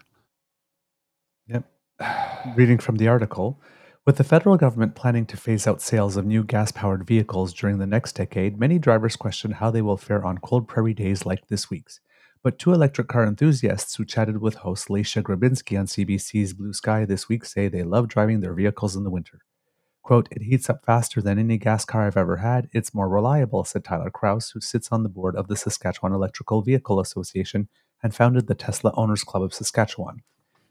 [1.48, 1.64] Yep.
[2.56, 3.60] Reading from the article,
[4.04, 7.78] with the federal government planning to phase out sales of new gas powered vehicles during
[7.78, 11.46] the next decade, many drivers question how they will fare on cold prairie days like
[11.46, 12.00] this week's.
[12.42, 17.04] But two electric car enthusiasts who chatted with host Leisha Grebinski on CBC's Blue Sky
[17.04, 19.38] this week say they love driving their vehicles in the winter.
[20.02, 22.68] Quote, it heats up faster than any gas car I've ever had.
[22.72, 26.60] It's more reliable, said Tyler Krause, who sits on the board of the Saskatchewan Electrical
[26.62, 27.68] Vehicle Association
[28.02, 30.22] and founded the Tesla Owners Club of Saskatchewan.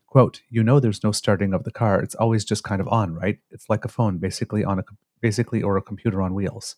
[0.06, 2.02] Quote, you know there's no starting of the car.
[2.02, 3.40] It's always just kind of on, right?
[3.52, 4.84] It's like a phone, basically on a
[5.22, 6.76] basically or a computer on wheels.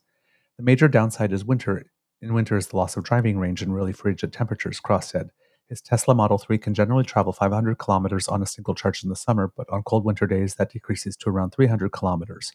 [0.58, 1.86] The major downside is winter.
[2.22, 5.32] In winter is the loss of driving range and really frigid temperatures, Krause said.
[5.74, 9.16] His Tesla Model 3 can generally travel 500 kilometers on a single charge in the
[9.16, 12.52] summer, but on cold winter days, that decreases to around 300 kilometers,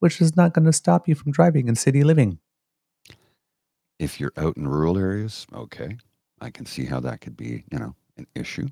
[0.00, 2.40] which is not going to stop you from driving and city living.
[3.98, 5.96] If you're out in rural areas, okay,
[6.42, 8.68] I can see how that could be, you know, an issue.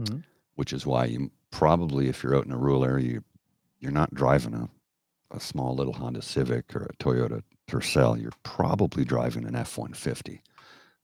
[0.00, 0.24] Mhm.
[0.54, 3.24] Which is why you probably, if you're out in a rural area, you,
[3.78, 4.70] you're not driving a,
[5.36, 8.18] a small little Honda Civic or a Toyota Tercel.
[8.18, 10.40] You're probably driving an F-150.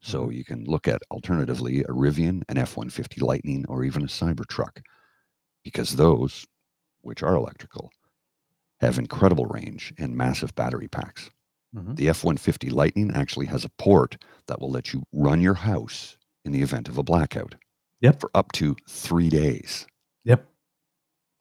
[0.00, 4.82] So you can look at alternatively a Rivian, an F-150 Lightning, or even a Cybertruck,
[5.64, 6.46] because those,
[7.00, 7.90] which are electrical,
[8.80, 11.30] have incredible range and massive battery packs.
[11.74, 11.96] Mhm.
[11.96, 16.16] The F 150 Lightning actually has a port that will let you run your house
[16.44, 17.56] in the event of a blackout
[18.00, 18.20] Yep.
[18.20, 19.86] for up to three days.
[20.24, 20.48] Yep.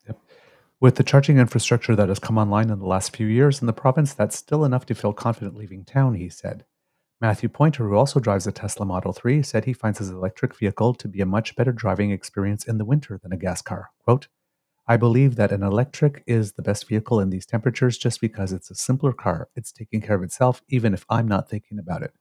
[0.06, 0.20] Yep.
[0.80, 3.72] With the charging infrastructure that has come online in the last few years in the
[3.72, 6.64] province, that's still enough to feel confident leaving town, he said.
[7.20, 10.94] Matthew Pointer, who also drives a Tesla Model 3, said he finds his electric vehicle
[10.94, 13.90] to be a much better driving experience in the winter than a gas car.
[14.04, 14.28] Quote,
[14.86, 18.70] I believe that an electric is the best vehicle in these temperatures just because it's
[18.70, 19.48] a simpler car.
[19.56, 22.12] It's taking care of itself, even if I'm not thinking about it.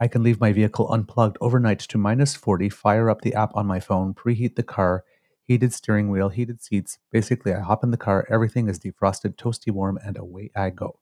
[0.00, 3.66] I can leave my vehicle unplugged overnight to minus 40, fire up the app on
[3.66, 5.04] my phone, preheat the car,
[5.42, 6.98] heated steering wheel, heated seats.
[7.12, 11.00] Basically, I hop in the car, everything is defrosted, toasty warm, and away I go.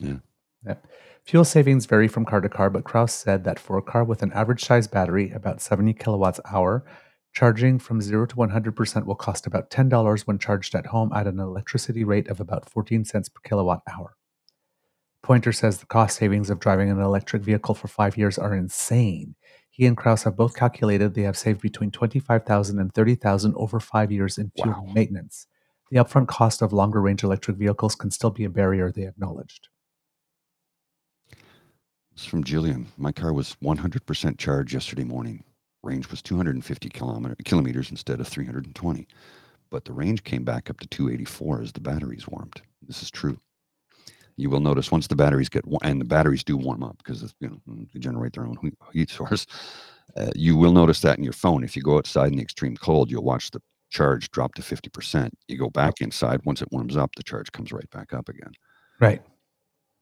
[0.00, 0.16] Yeah.
[0.66, 0.86] Yep.
[1.24, 4.22] Fuel savings vary from car to car, but Krause said that for a car with
[4.22, 6.84] an average size battery, about 70 kilowatts hour,
[7.32, 11.38] charging from 0 to 100% will cost about $10 when charged at home at an
[11.38, 14.16] electricity rate of about 14 cents per kilowatt hour.
[15.22, 19.34] Pointer says the cost savings of driving an electric vehicle for five years are insane.
[19.70, 24.10] He and Krause have both calculated they have saved between 25,000 and 30,000 over five
[24.10, 24.92] years in fuel Wow.
[24.92, 25.46] maintenance.
[25.90, 29.68] The upfront cost of longer range electric vehicles can still be a barrier, they acknowledged.
[32.20, 32.84] It's from Jillian.
[32.98, 35.42] My car was 100% charged yesterday morning.
[35.82, 39.06] Range was 250 kilometer, kilometers instead of 320.
[39.70, 42.60] But the range came back up to 284 as the batteries warmed.
[42.86, 43.40] This is true.
[44.36, 47.48] You will notice once the batteries get and the batteries do warm up because you
[47.48, 49.46] know mm, they generate their own heat- heat source.
[50.16, 51.62] Uh, you will notice that in your phone.
[51.62, 55.30] If you go outside in the extreme cold, you'll watch the charge drop to 50%.
[55.46, 56.40] You go back inside.
[56.44, 58.50] Once it warms up, the charge comes right back up again.
[58.98, 59.22] Right.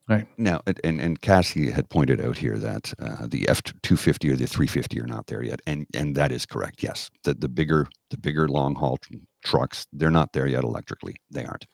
[0.09, 0.27] Right.
[0.39, 4.37] Now, and- and Cassie had pointed out here that uh, the F two fifty or
[4.37, 6.83] the three fifty are not there yet, and and that is correct.
[6.83, 11.17] Yes, the the bigger the bigger long haul tr- trucks they're not there yet electrically.
[11.31, 11.67] They aren't,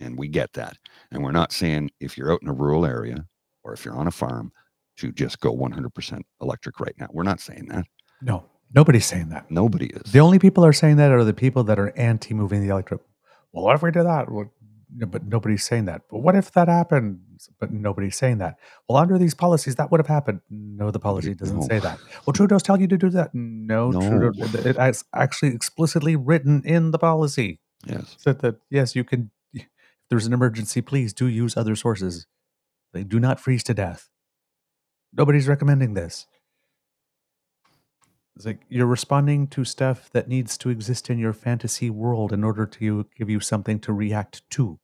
[0.00, 0.76] and we get that.
[1.12, 3.26] And we're not saying if you're out in a rural area
[3.62, 4.50] or if you're on a farm
[4.96, 7.06] to just go one hundred percent electric right now.
[7.12, 7.84] We're not saying that.
[8.20, 8.44] No,
[8.74, 9.48] nobody's saying that.
[9.52, 10.10] Nobody is.
[10.10, 13.00] The only people are saying that are the people that are anti moving the electric.
[13.52, 14.30] Well, what if we do that?
[14.32, 14.50] Well,
[14.94, 16.02] no, but nobody's saying that.
[16.10, 17.20] But what if that happened?
[17.58, 18.56] But nobody's saying that.
[18.88, 20.40] Well, under these policies, that would have happened.
[20.50, 21.66] No, the policy doesn't no.
[21.66, 21.98] say that.
[22.26, 23.34] Well, Trudeau's telling you to do that.
[23.34, 24.32] No, Trudeau.
[24.34, 24.60] No.
[24.60, 28.16] It is actually explicitly written in the policy yes.
[28.24, 29.30] that that yes, you can.
[29.54, 29.66] If
[30.10, 32.26] there's an emergency, please do use other sources.
[32.92, 34.10] They do not freeze to death.
[35.12, 36.26] Nobody's recommending this.
[38.36, 42.44] It's like you're responding to stuff that needs to exist in your fantasy world in
[42.44, 44.78] order to give you something to react to,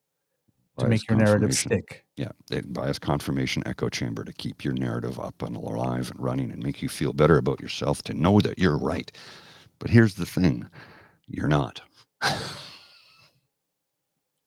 [0.79, 2.05] to Bias make your narrative stick.
[2.17, 6.51] Yeah, it bias confirmation echo chamber to keep your narrative up and alive and running
[6.51, 9.11] and make you feel better about yourself to know that you're right.
[9.79, 10.67] But here's the thing
[11.27, 11.81] you're not.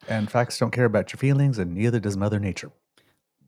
[0.09, 2.73] And facts don't care about your feelings, and neither does Mother Nature.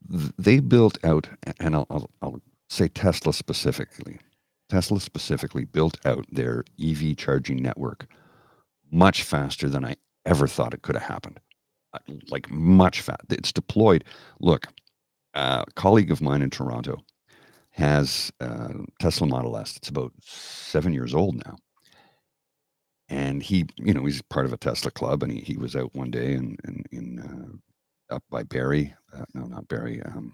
[0.09, 1.27] They built out,
[1.59, 4.19] and I'll, I'll, I'll say Tesla specifically,
[4.69, 8.07] Tesla specifically built out their EV charging network
[8.91, 11.39] much faster than I ever thought it could have happened.
[12.29, 13.21] Like much fat.
[13.29, 14.03] It's deployed.
[14.39, 14.67] Look,
[15.33, 17.03] a colleague of mine in Toronto
[17.71, 19.75] has a Tesla Model S.
[19.77, 21.57] It's about seven years old now.
[23.09, 25.93] And he, you know, he's part of a Tesla club, and he, he was out
[25.93, 30.33] one day in in, in uh, up by Barrie, uh, no, not Barrie, um,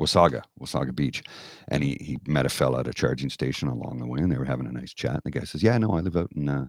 [0.00, 1.22] Wasaga, Wasaga Beach,
[1.68, 4.38] and he he met a fella at a charging station along the way, and they
[4.38, 5.12] were having a nice chat.
[5.12, 6.66] And the guy says, "Yeah, no, I live out in uh,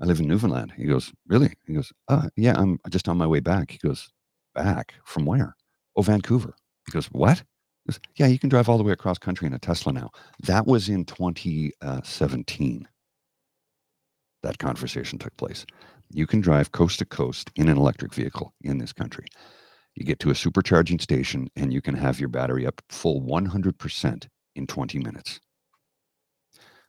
[0.00, 3.26] I live in Newfoundland." He goes, "Really?" He goes, "Uh, yeah, I'm just on my
[3.26, 4.10] way back." He goes,
[4.54, 5.56] "Back from where?"
[5.96, 6.54] "Oh, Vancouver."
[6.86, 7.38] He goes, "What?"
[7.84, 10.10] He goes, "Yeah, you can drive all the way across country in a Tesla now."
[10.40, 12.88] That was in 2017.
[14.42, 15.66] That conversation took place.
[16.10, 19.26] You can drive coast to coast in an electric vehicle in this country.
[19.94, 24.28] You get to a supercharging station and you can have your battery up full 100%
[24.56, 25.40] in 20 minutes.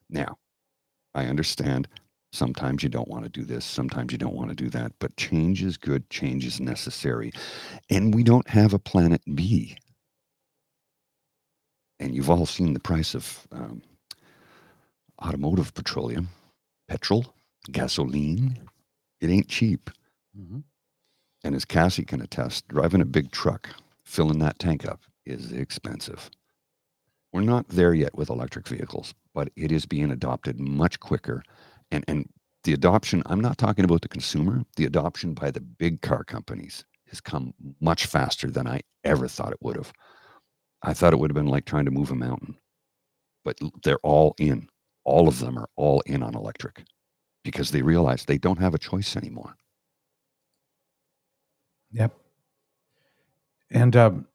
[0.10, 0.38] Now,
[1.14, 1.88] I understand
[2.32, 5.18] sometimes you don't want to do this, sometimes you don't want to do that, but
[5.18, 7.32] change is good, change is necessary.
[7.90, 9.76] And we don't have a planet B.
[12.00, 13.82] and you've all seen the price of um,
[15.24, 16.30] automotive petroleum,
[16.88, 17.34] petrol,
[17.72, 18.60] gasoline.
[19.22, 19.90] It ain't cheap.
[20.38, 20.64] Mhm.
[21.44, 23.70] And as Cassie can attest, driving a big truck,
[24.04, 26.30] filling that tank up is expensive.
[27.34, 31.44] We're not there yet with electric vehicles, but it is being adopted much quicker.
[31.92, 32.30] And, and
[32.64, 36.86] the adoption, I'm not talking about the consumer, the adoption by the big car companies
[37.10, 39.92] has come much faster than I ever thought it would have.
[40.82, 42.58] I thought it would have been like trying to move a mountain,
[43.44, 44.70] but they're all in.
[45.04, 46.84] All of them are all in on electric
[47.44, 49.56] because they realize they don't have a choice anymore.
[51.92, 52.16] Yep.
[53.70, 54.28] And um,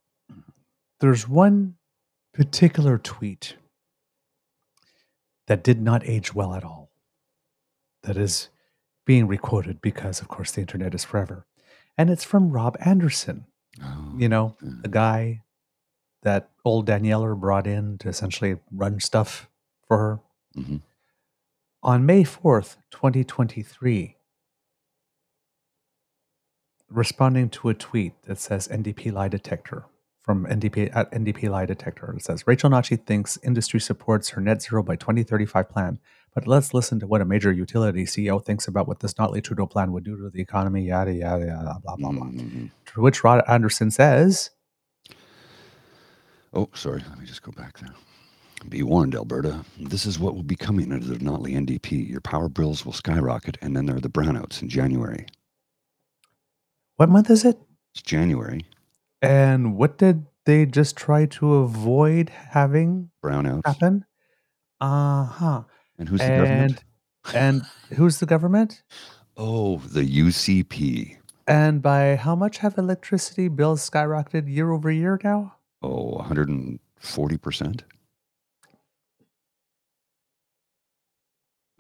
[1.00, 1.76] there's one
[2.34, 3.57] particular tweet
[5.46, 6.86] that did not age well at all.
[8.07, 8.48] That is
[9.04, 11.46] being requoted because, of course, the internet is forever.
[11.98, 13.46] And it's from Rob Anderson,
[13.82, 14.70] Oh, you know, yeah.
[14.82, 15.42] the guy
[16.22, 19.48] that old Danieler brought in to essentially run stuff
[19.86, 20.20] for her.
[20.57, 20.82] Mhm.
[21.82, 24.16] On May 4th, 2023,
[26.88, 29.84] responding to a tweet that says NDP lie detector
[30.22, 32.12] from NDP at NDP lie detector.
[32.16, 35.98] It says Rachel Notley thinks industry supports her net zero by 2035 plan,
[36.37, 39.66] but let's listen to what a major utility CEO thinks about what this Notley Trudeau
[39.66, 40.82] plan would do to the economy.
[40.84, 42.26] Yada yada yada blah blah blah.
[42.26, 42.70] Mhm.
[42.93, 44.51] To which Rod Anderson says,
[46.53, 47.03] Oh, sorry.
[47.09, 47.95] Let me just go back there.
[48.68, 49.64] Be warned, Alberta.
[49.78, 52.09] This is what will be coming under the Notley NDP.
[52.09, 55.26] Your power bills will skyrocket, and then there are the brownouts in January.
[56.97, 57.59] "What month is it?
[57.95, 58.64] It's January.
[59.22, 63.66] And what did they just try to avoid having Brownouts.
[63.66, 64.05] happen?
[64.80, 65.62] Uh huh.
[65.99, 66.84] And who's the And government?
[67.34, 67.62] and
[67.97, 68.82] who's the government?
[69.36, 71.16] Oh, the UCP.
[71.47, 75.55] And by how much have electricity bills skyrocketed year over year now?
[75.82, 77.80] Oh, 140%.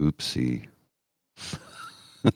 [0.00, 0.66] Oopsie.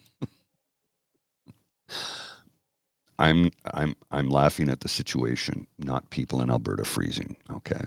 [3.18, 7.37] I'm I'm I'm laughing at the situation, not people in Alberta freezing.
[7.51, 7.83] Okay.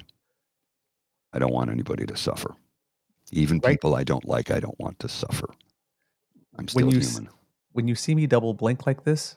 [1.34, 2.56] I don't want anybody to suffer.
[3.34, 3.72] Even Right.
[3.74, 5.50] people I don't like, I don't want to suffer.
[6.58, 7.30] I'm still When you human.
[7.72, 9.36] When you see me double blink like this,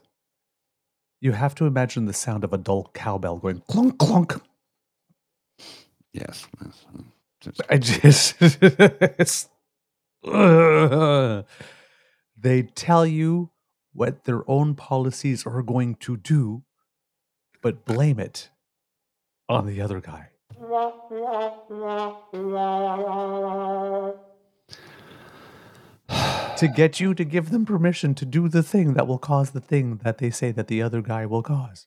[1.21, 4.35] you have to imagine the sound of a dull cowbell going clunk clunk.
[6.13, 6.47] Yes.
[6.63, 7.03] yes, uh,
[7.41, 9.49] just- I just it's
[10.25, 11.45] Ugh.
[12.37, 13.51] they tell you
[13.95, 16.65] what their own policies are going to do,
[17.63, 18.51] but blame it
[19.49, 20.29] on the other guy.
[26.57, 29.61] To get you to give them permission to do the thing that will cause the
[29.61, 31.87] thing that they say that the other guy will cause.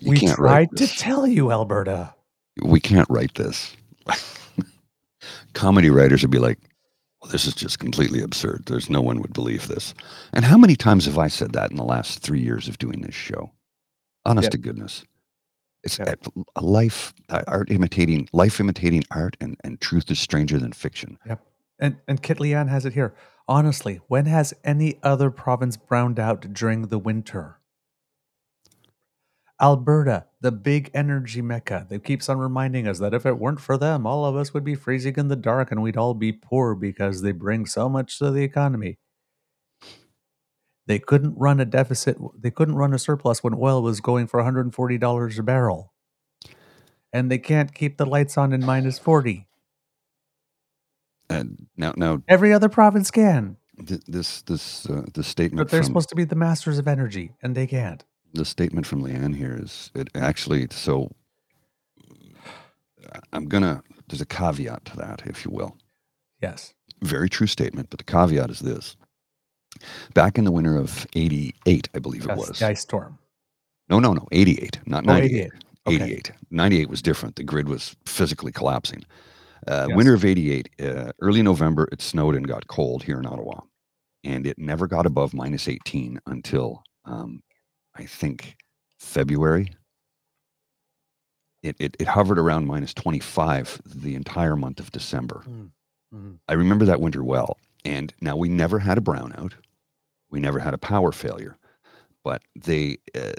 [0.00, 2.14] you we can't tried write to tell you, Alberta.
[2.62, 3.74] we can't write this.
[5.54, 6.58] Comedy writers would be like,
[7.30, 8.64] this is just completely absurd.
[8.66, 9.94] There's no one would believe this.
[10.32, 13.00] And how many times have I said that in the last three years of doing
[13.02, 13.52] this show?
[14.24, 14.52] Honest Yep.
[14.52, 15.04] to goodness.
[15.82, 16.26] It's Yep.
[16.26, 20.72] a- a life, uh, art imitating, life imitating art, and, and truth is stranger than
[20.72, 21.18] fiction.
[21.26, 21.46] Yep.
[21.78, 23.14] And and Kit Leanne has it here.
[23.48, 27.58] Honestly, when has any other province browned out during the winter?
[29.60, 33.78] Alberta, the big energy mecca, that keeps on reminding us that if it weren't for
[33.78, 36.74] them, all of us would be freezing in the dark and we'd all be poor
[36.74, 38.98] because they bring so much to the economy.
[40.86, 44.40] They couldn't run a deficit, they couldn't run a surplus when oil was going for
[44.42, 45.92] $140 a barrel.
[47.12, 49.46] And they can't keep the lights on in minus 40.
[51.30, 53.56] And now, now Every other province can.
[53.86, 56.86] th- this this uh, the statement But they're from supposed to be the masters of
[56.86, 58.04] energy, and they can't.
[58.34, 61.10] The statement from Leanne here is it actually so.
[63.32, 63.82] I'm gonna.
[64.08, 65.76] There's a caveat to that, if you will.
[66.42, 66.74] Yes.
[67.02, 68.96] very true statement, but the caveat is this.
[70.14, 72.58] Back in the winter of 88, I believe it was.
[72.58, 73.18] the ice storm.
[73.88, 75.40] No, no, no, 88, not Oh, 98.
[75.40, 75.52] 88.
[75.86, 76.04] Okay.
[76.04, 76.32] 88.
[76.50, 77.36] 98 was different.
[77.36, 79.04] The grid was physically collapsing.
[79.66, 79.96] Uh, Yes.
[79.96, 83.60] Winter of 88, uh, early November, it snowed and got cold here in Ottawa.
[84.22, 87.42] And it never got above minus 18 until um,
[87.94, 88.56] I think
[88.98, 89.72] February.
[91.62, 95.42] It, it, it hovered around minus 25 the entire month of December.
[96.14, 96.38] Mhm.
[96.48, 97.58] I remember that winter well.
[97.84, 99.52] And now we never had a brownout.
[100.30, 101.56] We never had a power failure.
[102.22, 103.32] But they, uh,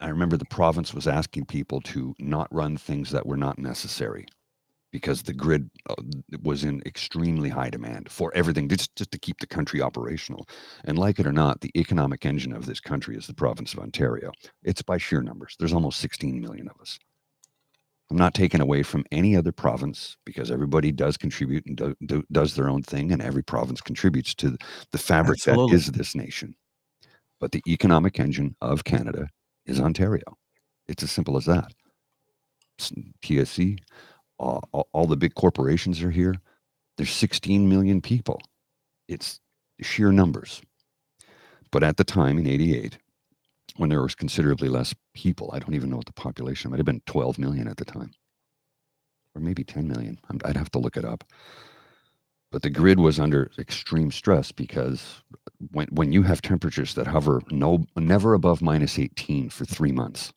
[0.00, 4.26] I remember the province was asking people to not run things that were not necessary.
[4.92, 5.94] Because the grid uh,
[6.42, 10.46] was in extremely high demand for everything just, just to keep the country operational.
[10.84, 13.80] And like it or not, the economic engine of this country is the province of
[13.80, 14.32] Ontario.
[14.62, 15.56] It's by sheer numbers.
[15.58, 16.98] There's almost 16 million of us.
[18.10, 22.24] I'm not taking away from any other province because everybody does contribute and do, do,
[22.32, 24.56] does their own thing, and every province contributes to
[24.90, 25.70] the fabric Absolutely.
[25.70, 26.54] that is this nation.
[27.38, 29.28] But the economic engine of Canada
[29.64, 30.24] is Ontario.
[30.88, 31.72] It's as simple as that.
[33.22, 33.78] PSC,
[34.40, 36.34] all, all, the big corporations are here.
[36.96, 38.40] There's 16 million people.
[39.08, 39.40] It's
[39.82, 40.62] sheer numbers.
[41.70, 42.98] But at the time in 88,
[43.76, 46.86] when there was considerably less people, I don't even know what the population might have
[46.86, 48.12] been 12 million at the time,
[49.34, 50.18] or maybe 10 million.
[50.44, 51.24] I'd have to look it up.
[52.50, 55.22] But the grid was under extreme stress because
[55.70, 60.32] when, when you have temperatures that hover no never above minus 18 for three months,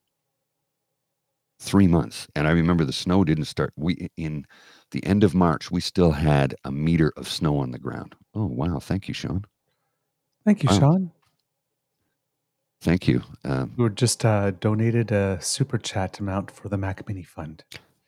[1.64, 3.74] three months, and I remember the snow didn't start.
[3.78, 4.45] We in
[4.91, 8.16] the end of March, we still had a meter of snow on the ground.
[8.36, 8.80] Oh wow!
[8.80, 9.45] Thank you, Sean.
[10.45, 10.80] Thank you, Wow.
[10.80, 11.11] Sean.
[12.82, 13.22] Thank you.
[13.45, 17.64] Um, We were just uh, donated a super chat amount for the Mac Mini Fund.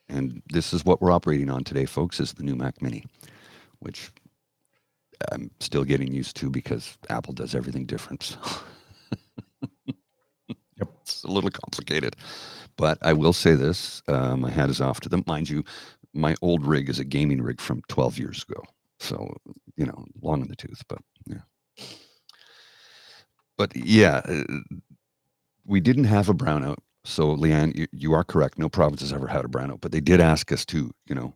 [0.09, 3.05] And this is what we're operating on today, folks, is the new Mac Mini,
[3.79, 4.11] which
[5.31, 8.23] I'm still getting used to because Apple does everything different.
[8.23, 8.37] so.
[10.77, 10.89] Yep.
[11.03, 12.17] It's a little complicated.
[12.77, 15.23] But I will say this, uh, my hat is off to them.
[15.27, 15.63] Mind you,
[16.13, 18.61] my old rig is a gaming rig from 12 years ago.
[18.99, 19.35] So,
[19.77, 21.85] you know, long in the tooth, but yeah.
[23.57, 24.43] But yeah, uh,
[25.65, 26.77] we didn't have a brownout.
[27.05, 28.57] So, Leanne, you, you are correct.
[28.57, 31.33] No province has ever had a brownout, but they did ask us to, you know,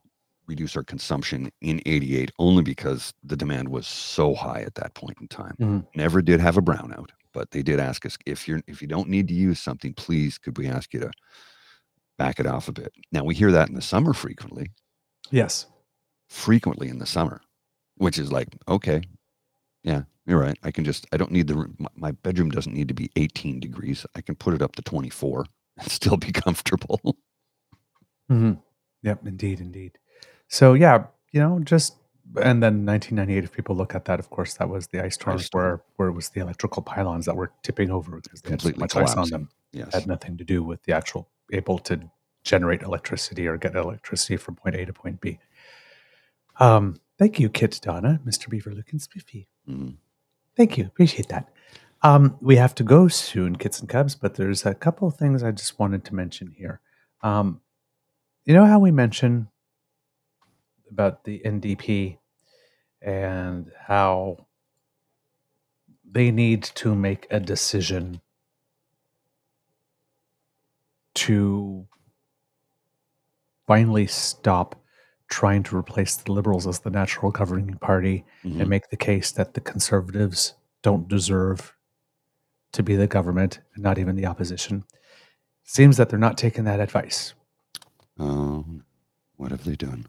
[0.48, 5.18] reduce our consumption in 88 only because the demand was so high at that point
[5.22, 5.56] in time.
[5.60, 5.86] Mhm.
[5.96, 9.10] Never did have a brownout, but they did ask us if you're if you don't
[9.10, 11.12] need to use something, please could we ask you to
[12.18, 12.94] back it off a bit.
[13.12, 14.72] Now we hear that in the summer frequently,
[15.32, 15.68] Yes.
[16.30, 17.42] frequently in the summer,
[17.96, 19.02] which is like, okay,
[19.84, 20.58] yeah, you're right.
[20.64, 23.10] I can just I don't need the room- my, my bedroom doesn't need to be
[23.16, 24.06] 18 degrees.
[24.16, 25.46] I can put it up to 24
[25.80, 27.00] and still be comfortable.
[28.32, 28.54] mm-hmm.
[29.04, 29.98] Yep, indeed, indeed.
[30.50, 31.96] So yeah, you know, just
[32.36, 33.44] and then 1998.
[33.44, 35.64] If people look at that, of course, that was the ice storms storm.
[35.64, 38.70] where where it was the electrical pylons that were tipping over because they had so
[38.70, 39.50] Completely much ice on them.
[39.72, 39.94] yes.
[39.94, 42.00] Had nothing to do with the actual able to
[42.44, 45.40] generate electricity or get electricity from point A to point B.
[46.60, 48.50] Um, thank you, Kit Donna, Mr.
[48.50, 49.48] Beaver looking spiffy.
[49.68, 49.96] Mhm.
[50.56, 50.86] Thank you.
[50.86, 51.50] Appreciate that.
[52.02, 55.42] Um, we have to go soon, kits and cubs, but there's a couple of things
[55.44, 56.80] I just wanted to mention here.
[57.22, 57.60] Um,
[58.46, 59.48] you know how we mentioned
[60.90, 62.19] about the NDP
[63.02, 64.46] and how
[66.12, 68.20] they need to make a decision
[71.16, 71.88] to
[73.68, 74.76] finally stop
[75.30, 78.62] trying to replace the liberals as the natural governing party Mhm.
[78.62, 81.76] and make the case that the conservatives don't deserve
[82.72, 84.84] to be the government and not even the opposition.
[85.64, 87.34] Seems that they're not taking that advice.
[88.18, 88.66] Oh,
[89.36, 90.08] what have they done?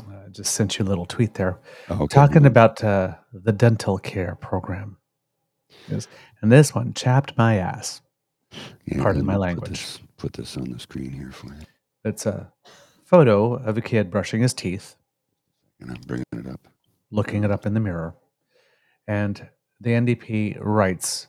[0.00, 1.58] I just sent you a little tweet there
[1.90, 2.14] Oh, okay.
[2.14, 4.96] talking about uh, the dental care program.
[5.88, 6.08] Yes.
[6.40, 8.00] And this one chapped my ass.
[8.86, 9.68] Yeah, pardon my language.
[9.70, 11.60] Put this, put this on the screen here for you.
[12.04, 12.52] It's a
[13.04, 14.96] photo of a kid brushing his teeth,
[15.80, 16.60] And I'm bringing it up.
[17.10, 18.14] looking it up in the mirror.
[19.06, 19.48] And
[19.80, 21.26] the NDP writes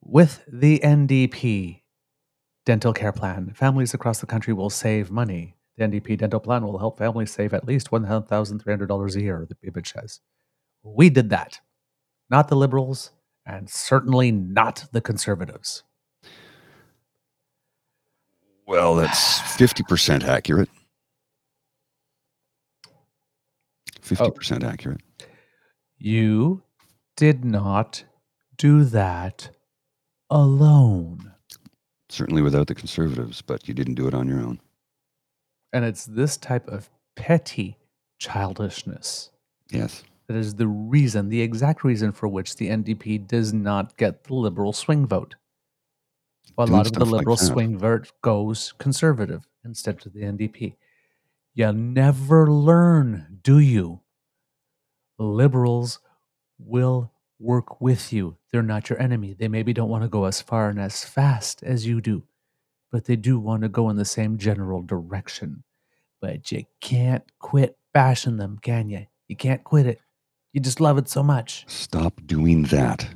[0.00, 1.82] With the NDP
[2.64, 5.55] dental care plan, families across the country will save money.
[5.76, 9.92] The NDP dental plan will help families save at least $1,300 a year, the image
[9.92, 10.20] says.
[10.82, 11.60] We did that.
[12.30, 13.10] Not the liberals,
[13.44, 15.82] and certainly not the conservatives.
[18.66, 20.68] Well, that's 50% accurate.
[24.02, 25.02] 50% accurate.
[25.98, 26.62] You
[27.16, 28.04] did not
[28.56, 29.50] do that
[30.30, 31.32] alone.
[32.08, 34.60] Certainly without the conservatives, but you didn't do it on your own.
[35.72, 37.76] And it's this type of petty
[38.18, 39.30] childishness
[39.70, 40.04] Yes.
[40.28, 44.34] that is the reason, the exact reason for which the NDP does not get the
[44.34, 45.34] liberal swing vote.
[46.58, 50.76] A lot of the stuff like liberal swing vote goes conservative instead of the NDP.
[51.54, 54.00] You never learn, do you?
[55.18, 55.98] Liberals
[56.58, 58.36] will work with you.
[58.50, 59.34] They're not your enemy.
[59.34, 62.22] They maybe don't want to go as far and as fast as you do,
[62.90, 65.64] but they do want to go in the same general direction.
[66.20, 69.06] But you can't quit bashing them, can you?
[69.28, 70.00] You can't quit it.
[70.52, 71.64] You just love it so much.
[71.68, 73.08] Stop doing that.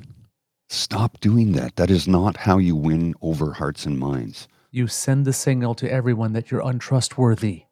[0.69, 1.75] Stop doing that.
[1.75, 4.47] That is not how you win over hearts and minds.
[4.71, 7.63] You send the signal to everyone that you're untrustworthy.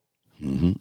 [0.42, 0.74] Mm-hmm.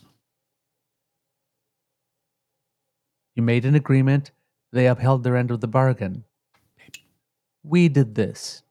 [3.36, 4.32] You made an agreement,
[4.72, 6.24] they upheld their end of the bargain.
[7.62, 8.62] We did this.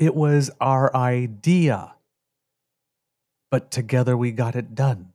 [0.00, 1.92] It was our idea.
[3.50, 5.12] But together we got it done.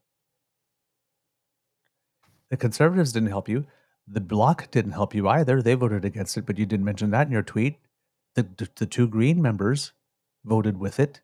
[2.52, 3.66] The conservatives didn't help you.
[4.08, 5.60] The bloc didn't help you either.
[5.60, 7.78] They voted against it, but you didn't mention that in your tweet.
[8.36, 9.92] The, the, the two green members
[10.46, 11.22] voted with it.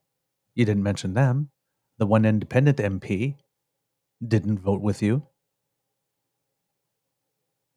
[0.55, 1.51] You didn't mention them.
[1.99, 3.35] The one independent MP
[4.27, 5.27] didn't vote with you.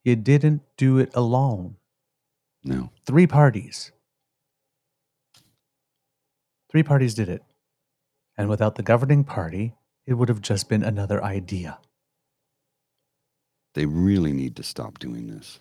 [0.03, 1.76] You didn't do it alone.
[2.64, 2.89] No.
[3.05, 3.93] Three parties.
[6.75, 7.45] Three parties did it.
[8.37, 9.77] And without the governing party,
[10.09, 11.79] it would have just been another idea.
[13.75, 15.61] They really need to stop doing this.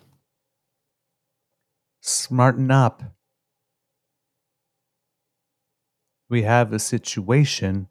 [2.00, 3.14] Smarten up.
[6.28, 7.86] We have a situation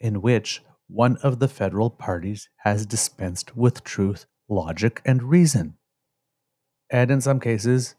[0.00, 5.76] in which one of the federal parties has dispensed with truth, logic, and reason.
[6.90, 7.94] And in some cases,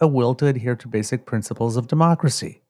[0.00, 2.62] a will to adhere to basic principles of democracy.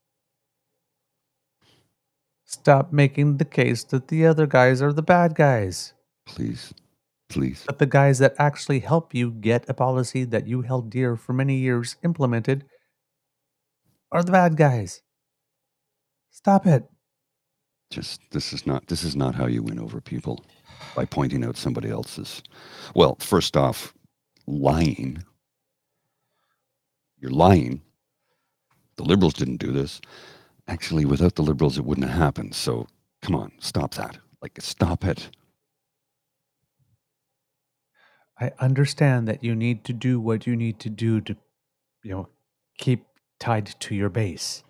[2.50, 5.94] Stop making the case that the other guys are the bad guys.
[6.26, 6.74] Please.
[7.28, 7.62] Please.
[7.64, 11.32] But the guys that actually help you get a policy that you held dear for
[11.32, 12.64] many years implemented
[14.10, 15.00] are the bad guys.
[16.32, 16.90] Stop it.
[17.88, 20.44] Just this is not this is not how you win over people
[20.96, 22.42] by pointing out somebody else's.
[22.96, 23.94] Well, first off,
[24.48, 25.22] lying.
[27.20, 27.82] You're lying.
[28.96, 30.00] The liberals didn't do this.
[30.70, 32.54] Actually, without the liberals, it wouldn't have happened.
[32.54, 32.86] So
[33.22, 34.18] come on, stop that.
[34.40, 35.28] Like, stop it.
[38.40, 41.36] I understand that you need to do what you need to do to,
[42.04, 42.28] you know,
[42.78, 43.04] keep
[43.40, 44.62] tied to your base.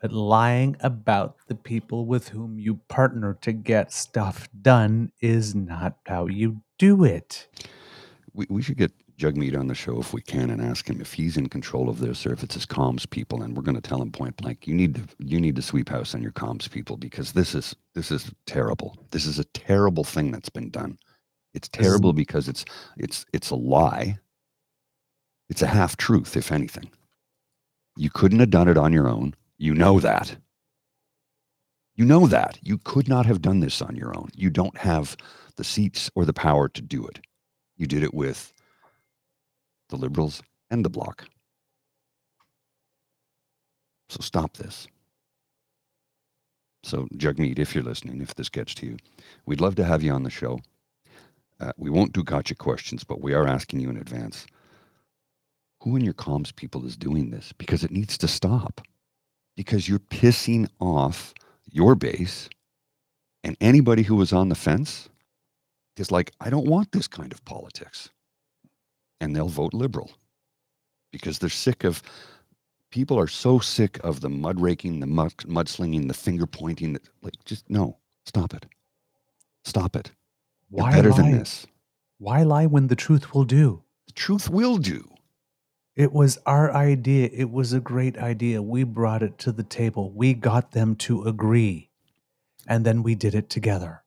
[0.00, 5.98] But lying about the people with whom you partner to get stuff done is not
[6.06, 7.46] how you do it.
[8.32, 11.12] We, we should get Jagmeet on the show if we can and ask him if
[11.12, 13.42] he's in control of this or if it's his comms people.
[13.42, 15.90] And we're going to tell him point blank, you need to you need to sweep
[15.90, 18.96] house on your comms people because this is this is terrible.
[19.10, 20.98] This is a terrible thing that's been done.
[21.52, 22.64] It's terrible because it's
[22.96, 24.18] it's it's a lie.
[25.50, 26.90] It's a half truth, if anything.
[27.96, 29.34] You couldn't have done it on your own.
[29.58, 30.36] You know that.
[31.96, 32.58] You know that.
[32.62, 34.30] You could not have done this on your own.
[34.34, 35.16] You don't have
[35.56, 37.18] the seats or the power to do it.
[37.76, 38.52] You did it with
[39.90, 41.26] the liberals and the bloc.
[44.08, 44.88] So stop this.
[46.82, 48.96] So, Jagmeet, if you're listening, if this gets to you,
[49.44, 50.60] we'd love to have you on the show.
[51.60, 54.46] Uh, we won't do gotcha questions, but we are asking you in advance
[55.82, 57.52] who in your comms people is doing this?
[57.56, 58.80] Because it needs to stop.
[59.56, 61.34] Because you're pissing off
[61.70, 62.48] your base
[63.44, 65.08] and anybody who was on the fence
[65.96, 68.10] is like, I don't want this kind of politics.
[69.20, 70.10] And they'll vote liberal
[71.12, 72.02] because they're sick of
[72.90, 76.94] people are so sick of the mud raking, the mud, mudslinging, the finger pointing.
[76.94, 78.66] That, like, just no, stop it.
[79.64, 80.12] Stop it.
[80.70, 81.16] You're Why better lie?
[81.16, 81.66] than this.
[82.18, 83.82] Why lie when the truth will do?
[84.06, 85.08] The truth will do.
[85.96, 87.28] It was our idea.
[87.32, 88.62] It was a great idea.
[88.62, 90.10] We brought it to the table.
[90.10, 91.90] We got them to agree.
[92.66, 94.02] And then we did it together.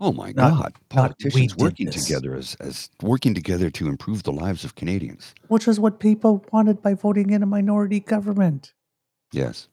[0.00, 0.74] Oh my Not- God.
[0.88, 5.34] Politicians working together as, as working together to improve the lives of Canadians.
[5.48, 8.74] Which is what people wanted by voting in a minority government.
[9.32, 9.68] Yes.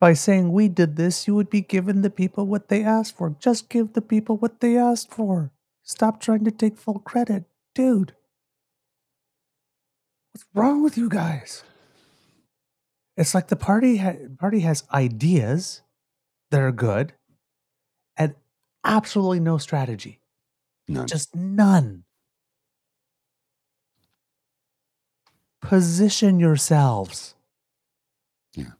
[0.00, 3.34] By saying we did this, you would be giving the people what they asked for.
[3.40, 5.50] Just give the people what they asked for.
[5.82, 7.44] Stop trying to take full credit.
[7.74, 8.14] Dude.
[10.32, 11.64] What's wrong with you guys?
[13.16, 15.82] It's like the party ha- party has ideas
[16.52, 17.14] that are good
[18.84, 20.20] absolutely no strategy.
[20.88, 21.06] None.
[21.06, 22.04] Just none.
[25.60, 27.34] Position yourselves.
[28.54, 28.72] Yeah.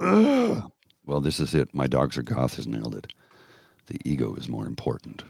[0.00, 0.70] Ugh.
[1.06, 1.74] well, this is it.
[1.74, 3.12] My dogs are goth has nailed it.
[3.86, 5.24] The ego is more important.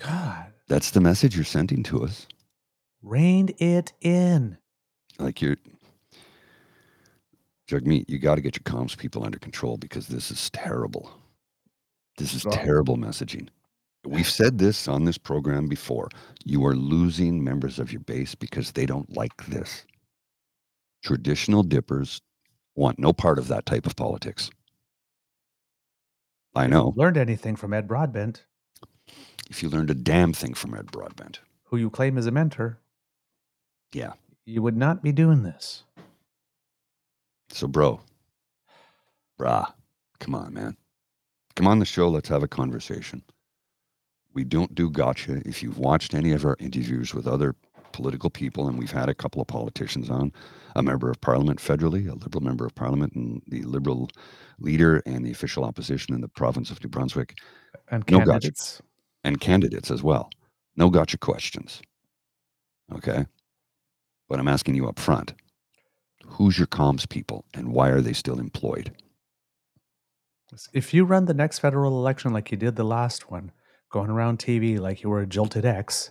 [0.00, 2.26] God, That's the message you're sending to us.
[3.02, 4.56] reined it in.
[5.18, 5.56] Like you're
[7.68, 11.10] Jagmeet, you got to get your comms people under control because this is terrible.
[12.16, 13.48] This is terrible messaging.
[14.04, 16.08] We've said this on this program before.
[16.44, 19.84] You are losing members of your base because they don't like this.
[21.02, 22.20] Traditional dippers
[22.76, 24.50] want no part of that type of politics.
[26.54, 26.92] I know.
[26.96, 28.44] Learned anything from Ed Broadbent,
[29.48, 31.40] If you learned a damn thing from Ed Broadbent.
[31.64, 32.78] who you claim is a mentor,
[33.92, 34.14] Yeah.
[34.44, 35.84] you would not be doing this.
[37.50, 38.00] So, bro,
[39.38, 39.72] brah,
[40.20, 40.76] come on, man.
[41.60, 42.08] Come on the show.
[42.08, 43.22] Let's have a conversation.
[44.32, 45.42] We don't do gotcha.
[45.46, 47.54] If you've watched any of our interviews with other
[47.92, 50.32] political people, and we've had a couple of politicians on,
[50.74, 54.08] a member of parliament federally, a liberal member of parliament, and the liberal
[54.58, 57.36] leader and the official opposition in the province of New Brunswick,
[57.88, 58.30] And No, gotcha.
[58.30, 58.80] candidates.
[59.24, 60.30] and candidates as well.
[60.76, 61.82] No gotcha questions.
[62.90, 63.26] Okay.
[64.30, 65.34] But I'm asking you up front
[66.24, 68.96] who's your comms people and why are they still employed?
[70.72, 73.52] If you run the next federal election like you did the last one,
[73.90, 76.10] going around TV like you were a jilted ex,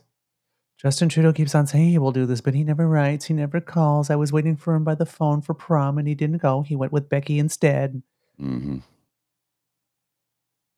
[0.77, 3.59] Justin Trudeau keeps on saying he will do this, but he never writes, he never
[3.59, 4.09] calls.
[4.09, 6.61] I was waiting for him by the phone for prom and he didn't go.
[6.61, 8.01] He went with Becky instead.
[8.37, 8.77] hmm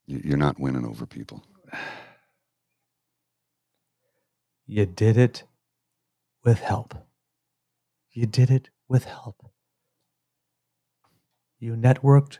[0.08, 1.44] You're not winning over people.
[4.68, 5.44] You did it
[6.46, 6.96] with help.
[8.14, 9.52] You did it with help.
[11.60, 12.38] You networked,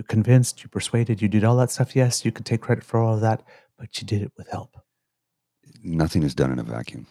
[0.00, 1.94] you convinced, you persuaded, you did all that stuff.
[1.94, 3.42] Yes, you can take credit for all of that,
[3.78, 4.78] but you did it with help.
[5.84, 7.06] Nothing is done in a vacuum.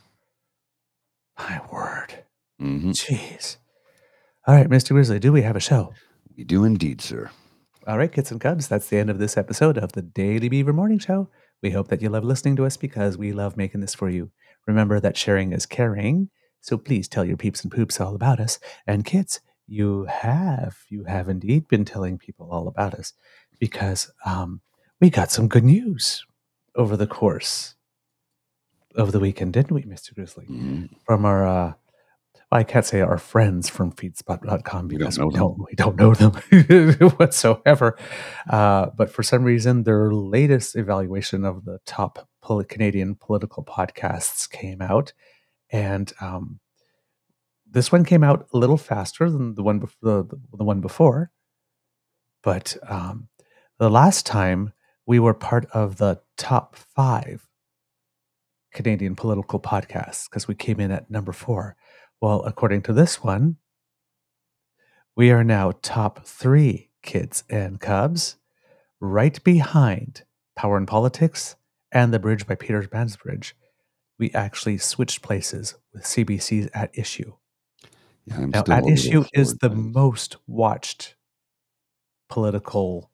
[1.38, 2.24] My word.
[2.58, 3.58] hmm Jeez.
[4.48, 4.90] All right, Mr.
[4.90, 5.94] Grizzly, do we have a show?
[6.36, 7.30] We do indeed, sir.
[7.86, 10.74] All right, kids and cubs, that's the end of this episode of the Daily Beaver
[10.74, 11.30] Morning Show.
[11.62, 14.32] We hope that you love listening to us because we love making this for you.
[14.66, 18.58] Remember that sharing is caring, so please tell your peeps and poops all about us.
[18.88, 23.14] And kids, you have, you have indeed been telling people all about us
[23.60, 24.62] because um,
[25.00, 26.26] we got some good news
[26.76, 27.76] over the course
[28.96, 30.14] of the weekend, didn't we, Mr.
[30.14, 30.46] Grizzly?
[30.50, 30.90] Mhm.
[31.06, 31.74] From our, uh,
[32.52, 36.16] I can't say our friends from feedspot.com We don't because we don't, we don't know
[36.16, 36.34] them
[37.18, 37.96] whatsoever.
[38.50, 42.28] Uh, but for some reason, their latest evaluation of the top
[42.68, 45.14] Canadian political podcasts came out.
[45.72, 46.60] And um,
[47.72, 51.32] this one came out a little faster than the one, bef- the, the one before.
[52.42, 53.28] But um,
[53.78, 54.74] the last time
[55.06, 57.48] we were part of the top five
[58.74, 61.76] Canadian political podcasts because we came in at number four.
[62.22, 63.58] Well, according to this one,
[65.16, 68.38] we are now top three kids and cubs,
[69.00, 70.24] right behind
[70.56, 71.56] Power and Politics
[71.92, 73.54] and The Bridge by Peter Mansbridge.
[74.18, 77.34] We actually switched places with CBC's At Issue.
[78.30, 81.16] Yeah, Now, At Issue is the most watched
[82.30, 83.10] political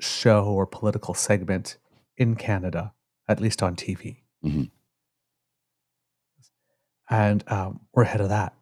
[0.00, 1.78] show or political segment
[2.16, 2.92] in Canada,
[3.28, 4.22] at least on TV.
[4.44, 4.70] Mhm.
[7.08, 8.54] And um, we're ahead of that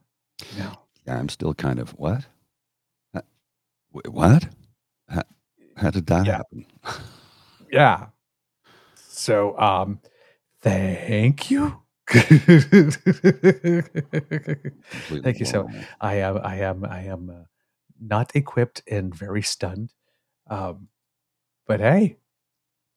[0.58, 0.82] now.
[1.06, 2.26] Yeah, I'm still kind of what?
[3.14, 3.22] Uh,
[3.92, 4.48] wh- What?
[5.08, 5.22] How,
[5.76, 6.36] how did that Yeah.
[6.38, 6.66] happen?
[7.72, 8.06] Yeah.
[8.94, 9.98] So, um,
[10.60, 11.80] thank you.
[15.22, 15.86] Thank you so away.
[16.00, 17.44] I am I am I am uh,
[18.00, 19.92] not equipped and very stunned.
[20.48, 20.88] Um,
[21.66, 22.18] but hey,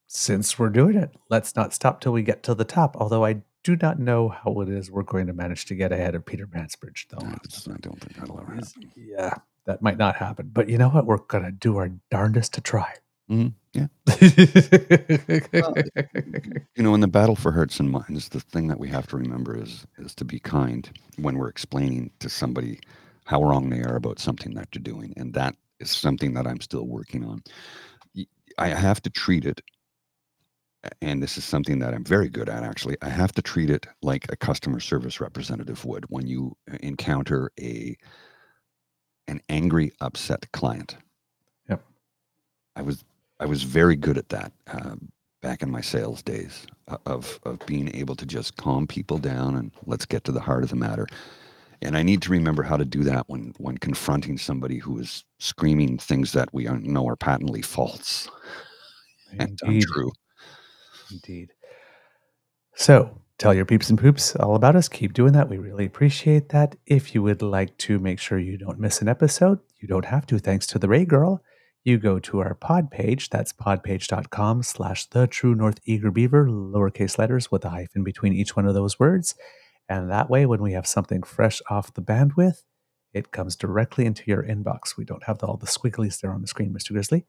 [0.08, 2.97] since we're doing it, let's not stop till we get to the top.
[2.97, 6.16] Although I do not know how it is we're going to manage to get ahead
[6.16, 7.20] of Peter Mansbridge, though.
[7.26, 8.91] That's- I don't think that'll ever happen.
[8.95, 9.36] Yeah,
[9.66, 10.49] that might not happen.
[10.53, 11.05] But you know what?
[11.05, 12.93] We're gonna do our darndest to try.
[13.30, 13.88] Mhm, yeah.
[16.78, 19.17] You know, in the battle for hearts and minds, the thing that we have to
[19.17, 22.80] remember is is to be kind when we're explaining to somebody
[23.25, 26.61] how wrong they are about something that you're doing, and that is something that I'm
[26.61, 27.41] still working on.
[28.57, 29.61] I have to treat it,
[31.01, 32.63] and this is something that I'm very good at.
[32.63, 36.78] Actually, I have to treat it like a customer service representative would when you uh,
[36.82, 37.97] encounter a
[39.28, 40.97] an angry, upset client.
[41.69, 41.84] Yep.
[42.75, 43.05] I was
[43.40, 45.12] I was very good at that um,
[45.42, 49.56] back in my sales days uh, of of being able to just calm people down
[49.56, 51.08] and let's get to the heart of the matter.
[51.82, 55.24] And I need to remember how to do that when when confronting somebody who is
[55.40, 58.30] screaming things that we know are patently false
[59.40, 60.12] and untrue.
[61.12, 61.54] Indeed.
[62.76, 64.90] So tell your peeps and poops all about us.
[64.90, 65.50] Keep doing that.
[65.50, 66.76] We really appreciate that.
[66.86, 70.26] If you would like to make sure you don't miss an episode, you don't have
[70.28, 71.42] to, thanks to the Rae Girl.
[71.88, 73.30] You go to our pod page.
[73.30, 78.58] That's podpage.com slash the true North Eager Beaver, lowercase letters with a hyphen between each
[78.58, 79.36] one of those words.
[79.88, 82.64] And that way, when we have something fresh off the bandwidth,
[83.14, 84.98] it comes directly into your inbox.
[84.98, 86.92] We don't have all the squigglies there on the screen, Mr.
[86.92, 87.26] Grizzly.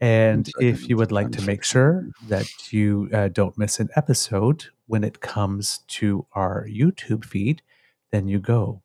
[0.00, 4.66] And if you would like to make sure that you uh, don't miss an episode
[4.86, 7.60] when it comes to our YouTube feed,
[8.12, 8.82] then you go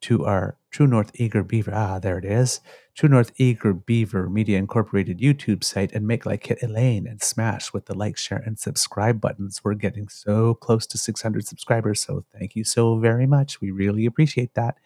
[0.00, 1.72] to our True North Eager Beaver.
[1.74, 2.60] Ah, there it is.
[2.94, 7.72] True North Eager Beaver Media Incorporated YouTube site and make like Kit Elaine and smash
[7.72, 9.64] with the like, share, and subscribe buttons.
[9.64, 12.02] We're getting so close to 600 subscribers.
[12.02, 13.58] So thank you so very much.
[13.58, 14.76] We really appreciate that.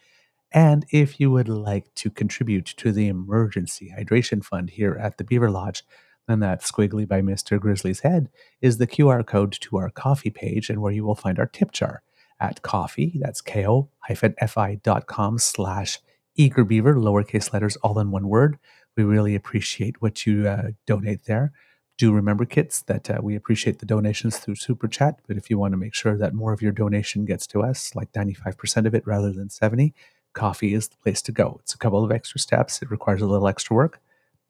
[0.53, 5.25] And if you would like to contribute to the emergency hydration fund here at the
[5.25, 5.83] Beaver Lodge,
[6.29, 7.59] then that squiggly by Mr.
[7.59, 8.29] Grizzly's head
[8.61, 11.73] is the QR code to our coffee page and where you will find our tip
[11.73, 12.05] jar
[12.41, 15.99] at coffee, that's ko-fi.com slash
[16.39, 18.59] eagerbeaver, lowercase letters, all in one word.
[18.97, 21.53] We really appreciate what you uh, donate there.
[21.99, 25.59] Do remember, kits, that uh, we appreciate the donations through Super Chat, but if you
[25.59, 28.95] want to make sure that more of your donation gets to us, like 95% of
[28.95, 29.95] it rather than 70,
[30.33, 31.59] coffee is the place to go.
[31.61, 32.81] It's a couple of extra steps.
[32.81, 34.01] It requires a little extra work,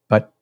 [0.09, 0.33] but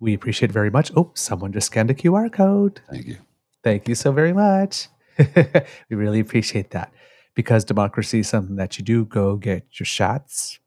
[0.00, 0.90] we appreciate it very much.
[0.96, 2.80] Oh, someone just scanned a QR code.
[2.90, 3.18] Thank you.
[3.62, 4.88] Thank you so very much.
[5.88, 6.92] we really appreciate that
[7.34, 10.58] because democracy is something that you do go get your shots.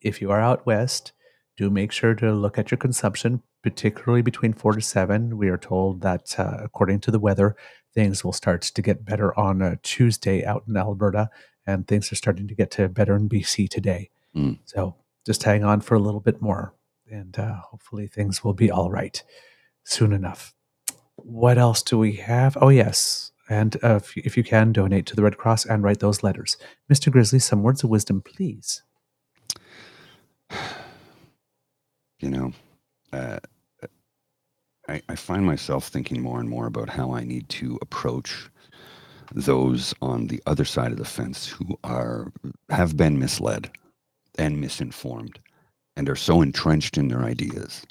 [0.00, 1.12] If you are out west,
[1.56, 5.36] do make sure to look at your consumption, particularly between four to seven.
[5.36, 7.56] We are told that uh, according to the weather,
[7.94, 11.30] things will start to get better on a Tuesday out in Alberta,
[11.66, 14.10] and things are starting to get to better in BC today.
[14.36, 14.58] Mm.
[14.64, 14.94] So
[15.26, 16.74] just hang on for a little bit more,
[17.10, 19.22] and uh, hopefully things will be all right
[19.84, 20.54] soon enough.
[21.16, 22.56] What else do we have?
[22.60, 23.32] Oh, yes.
[23.48, 26.56] And uh, if, if you can, donate to the Red Cross and write those letters.
[26.92, 27.10] Mr.
[27.10, 28.82] Grizzly, some words of wisdom, please.
[32.20, 32.52] You know,
[33.12, 33.38] uh,
[34.88, 38.50] I, I find myself thinking more and more about how I need to approach
[39.32, 42.32] those on the other side of the fence who are
[42.70, 43.70] have been misled
[44.38, 45.38] and misinformed
[45.96, 47.84] and are so entrenched in their ideas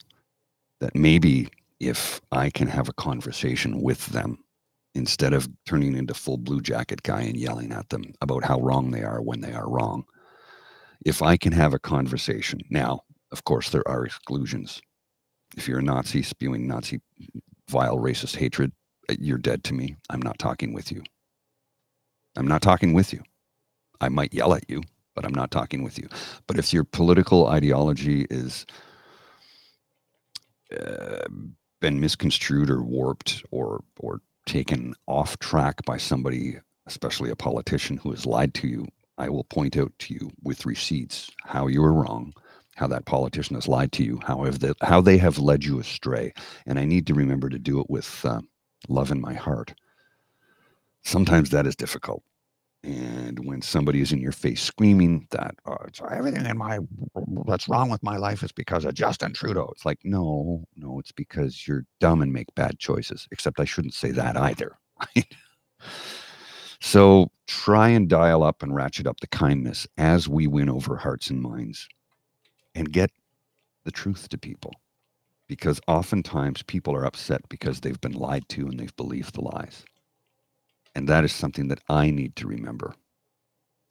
[0.79, 1.49] that maybe
[1.79, 4.39] if I can have a conversation with them
[4.97, 8.91] instead of turning into full blue jacket guy and yelling at them about how wrong
[8.91, 10.03] they are when they are wrong.
[11.05, 14.81] If I can have a conversation now, of course, there are exclusions.
[15.55, 16.99] If you're a Nazi spewing Nazi
[17.69, 18.71] vile racist hatred,
[19.09, 19.95] uh, you're dead to me.
[20.09, 21.03] I'm not talking with you.
[22.35, 23.21] I'm not talking with you.
[24.01, 24.81] I might yell at you,
[25.15, 26.09] but I'm not talking with you.
[26.47, 28.65] But if your political ideology is
[30.77, 31.25] uh,
[31.79, 38.11] been misconstrued or warped or or taken off track by somebody, especially a politician who
[38.11, 38.87] has lied to you,
[39.19, 42.33] I will point out to you with receipts how you are wrong,
[42.75, 45.79] how that politician has lied to you, how have they, how they have led you
[45.79, 46.33] astray,
[46.65, 48.41] and I need to remember to do it with uh,
[48.87, 49.73] love in my heart.
[51.03, 52.23] Sometimes that is difficult.
[52.87, 55.75] And when somebody is in your face screaming that oh,
[56.09, 56.79] everything in my
[57.45, 61.11] that's wrong with my life is because of Justin Trudeau, it's like no, no, it's
[61.11, 63.27] because you're dumb and make bad choices.
[63.31, 64.77] Except I shouldn't say that either.
[66.81, 71.29] So try and dial up and ratchet up the kindness as we win over hearts
[71.29, 71.87] and minds,
[72.75, 73.11] and get
[73.83, 74.73] the truth to people,
[75.47, 79.85] because oftentimes people are upset because they've been lied to and they've believed the lies.
[80.97, 82.95] And that is something that I need to remember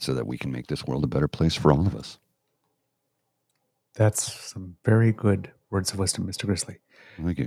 [0.01, 2.19] so that we can make this world a better place for all of us.
[3.95, 6.47] That's some very good words of wisdom, Mr.
[6.47, 6.79] Grizzly.
[7.23, 7.47] Thank you.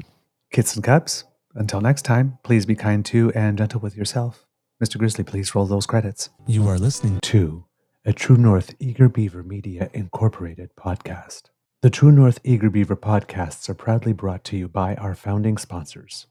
[0.50, 4.46] Kits and cups, until next time, please be kind to and gentle with yourself.
[4.82, 4.98] Mr.
[4.98, 6.30] Grizzly, please roll those credits.
[6.48, 7.66] You are listening to
[8.06, 11.50] a True North Eager Beaver Media Incorporated podcast.
[11.82, 16.28] The True North Eager Beaver podcasts are proudly brought to you by our founding sponsors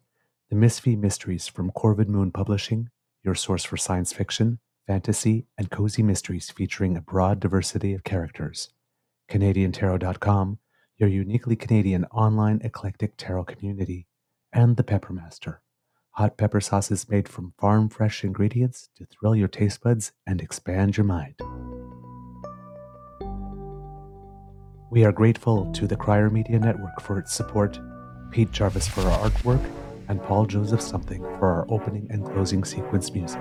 [0.48, 2.88] the Misfit Mysteries from Corvid Moon Publishing,
[3.22, 8.70] your source for science fiction, fantasy, and cozy mysteries featuring a broad diversity of characters.
[9.30, 10.58] CanadianTarot.com,
[10.96, 14.06] your uniquely Canadian online eclectic tarot community,
[14.52, 15.58] and The Peppermaster,
[16.12, 20.96] hot pepper sauces made from farm fresh ingredients to thrill your taste buds and expand
[20.96, 21.34] your mind.
[24.90, 27.78] We are grateful to the Crier Media Network for its support,
[28.30, 29.62] Pete Jarvis for our artwork,
[30.08, 33.40] and Paul Joseph Something for our opening and closing sequence music.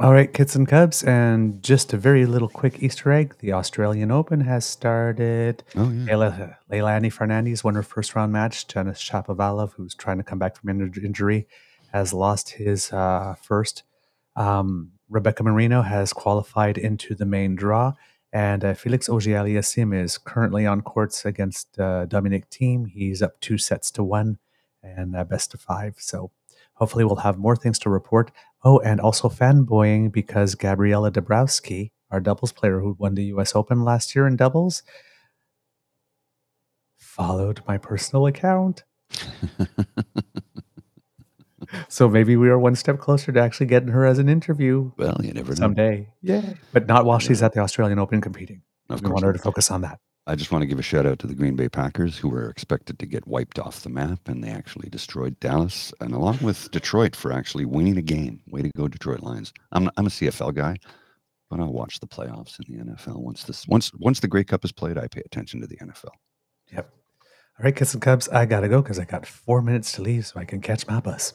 [0.00, 3.36] All right, kids and cubs, and just a very little quick Easter egg.
[3.38, 5.62] The Australian Open has started.
[5.74, 6.12] Oh yeah.
[6.12, 8.66] Leylah, Leilani Fernandez won her first round match.
[8.66, 11.46] Denis Shapovalov, who's trying to come back from injury,
[11.92, 13.84] has lost his uh, first.
[14.36, 17.92] Um, Rebecca Marino has qualified into the main draw,
[18.32, 22.88] and uh, Felix Auger-Aliassime is currently on courts against uh, Dominic Thiem.
[22.88, 24.38] He's up two sets to one,
[24.82, 25.94] and uh, best of five.
[25.98, 26.30] So
[26.74, 28.30] hopefully we'll have more things to report.
[28.64, 33.54] Oh, and also fanboying because Gabriela Dabrowski, our doubles player who won the U.S.
[33.54, 34.82] Open last year in doubles,
[36.96, 38.84] followed my personal account.
[41.88, 45.16] So maybe we are one step closer to actually getting her as an interview well,
[45.22, 45.56] you never know.
[45.56, 46.08] someday.
[46.22, 48.62] Yeah, but not while she's at the Australian Open competing.
[48.90, 49.98] Of we want her to focus on that.
[50.26, 52.48] I just want to give a shout out to the Green Bay Packers, who were
[52.48, 56.70] expected to get wiped off the map, and they actually destroyed Dallas, and along with
[56.70, 58.40] Detroit for actually winning a game.
[58.46, 59.52] Way to go, Detroit Lions!
[59.72, 60.76] I'm I'm a CFL guy,
[61.50, 64.64] but I'll watch the playoffs in the NFL once this once once the Grey Cup
[64.64, 64.96] is played.
[64.96, 66.12] I pay attention to the NFL.
[66.72, 66.90] Yep.
[67.58, 70.26] All right, kids and cubs, I gotta go because I got four minutes to leave
[70.26, 71.34] so I can catch my bus.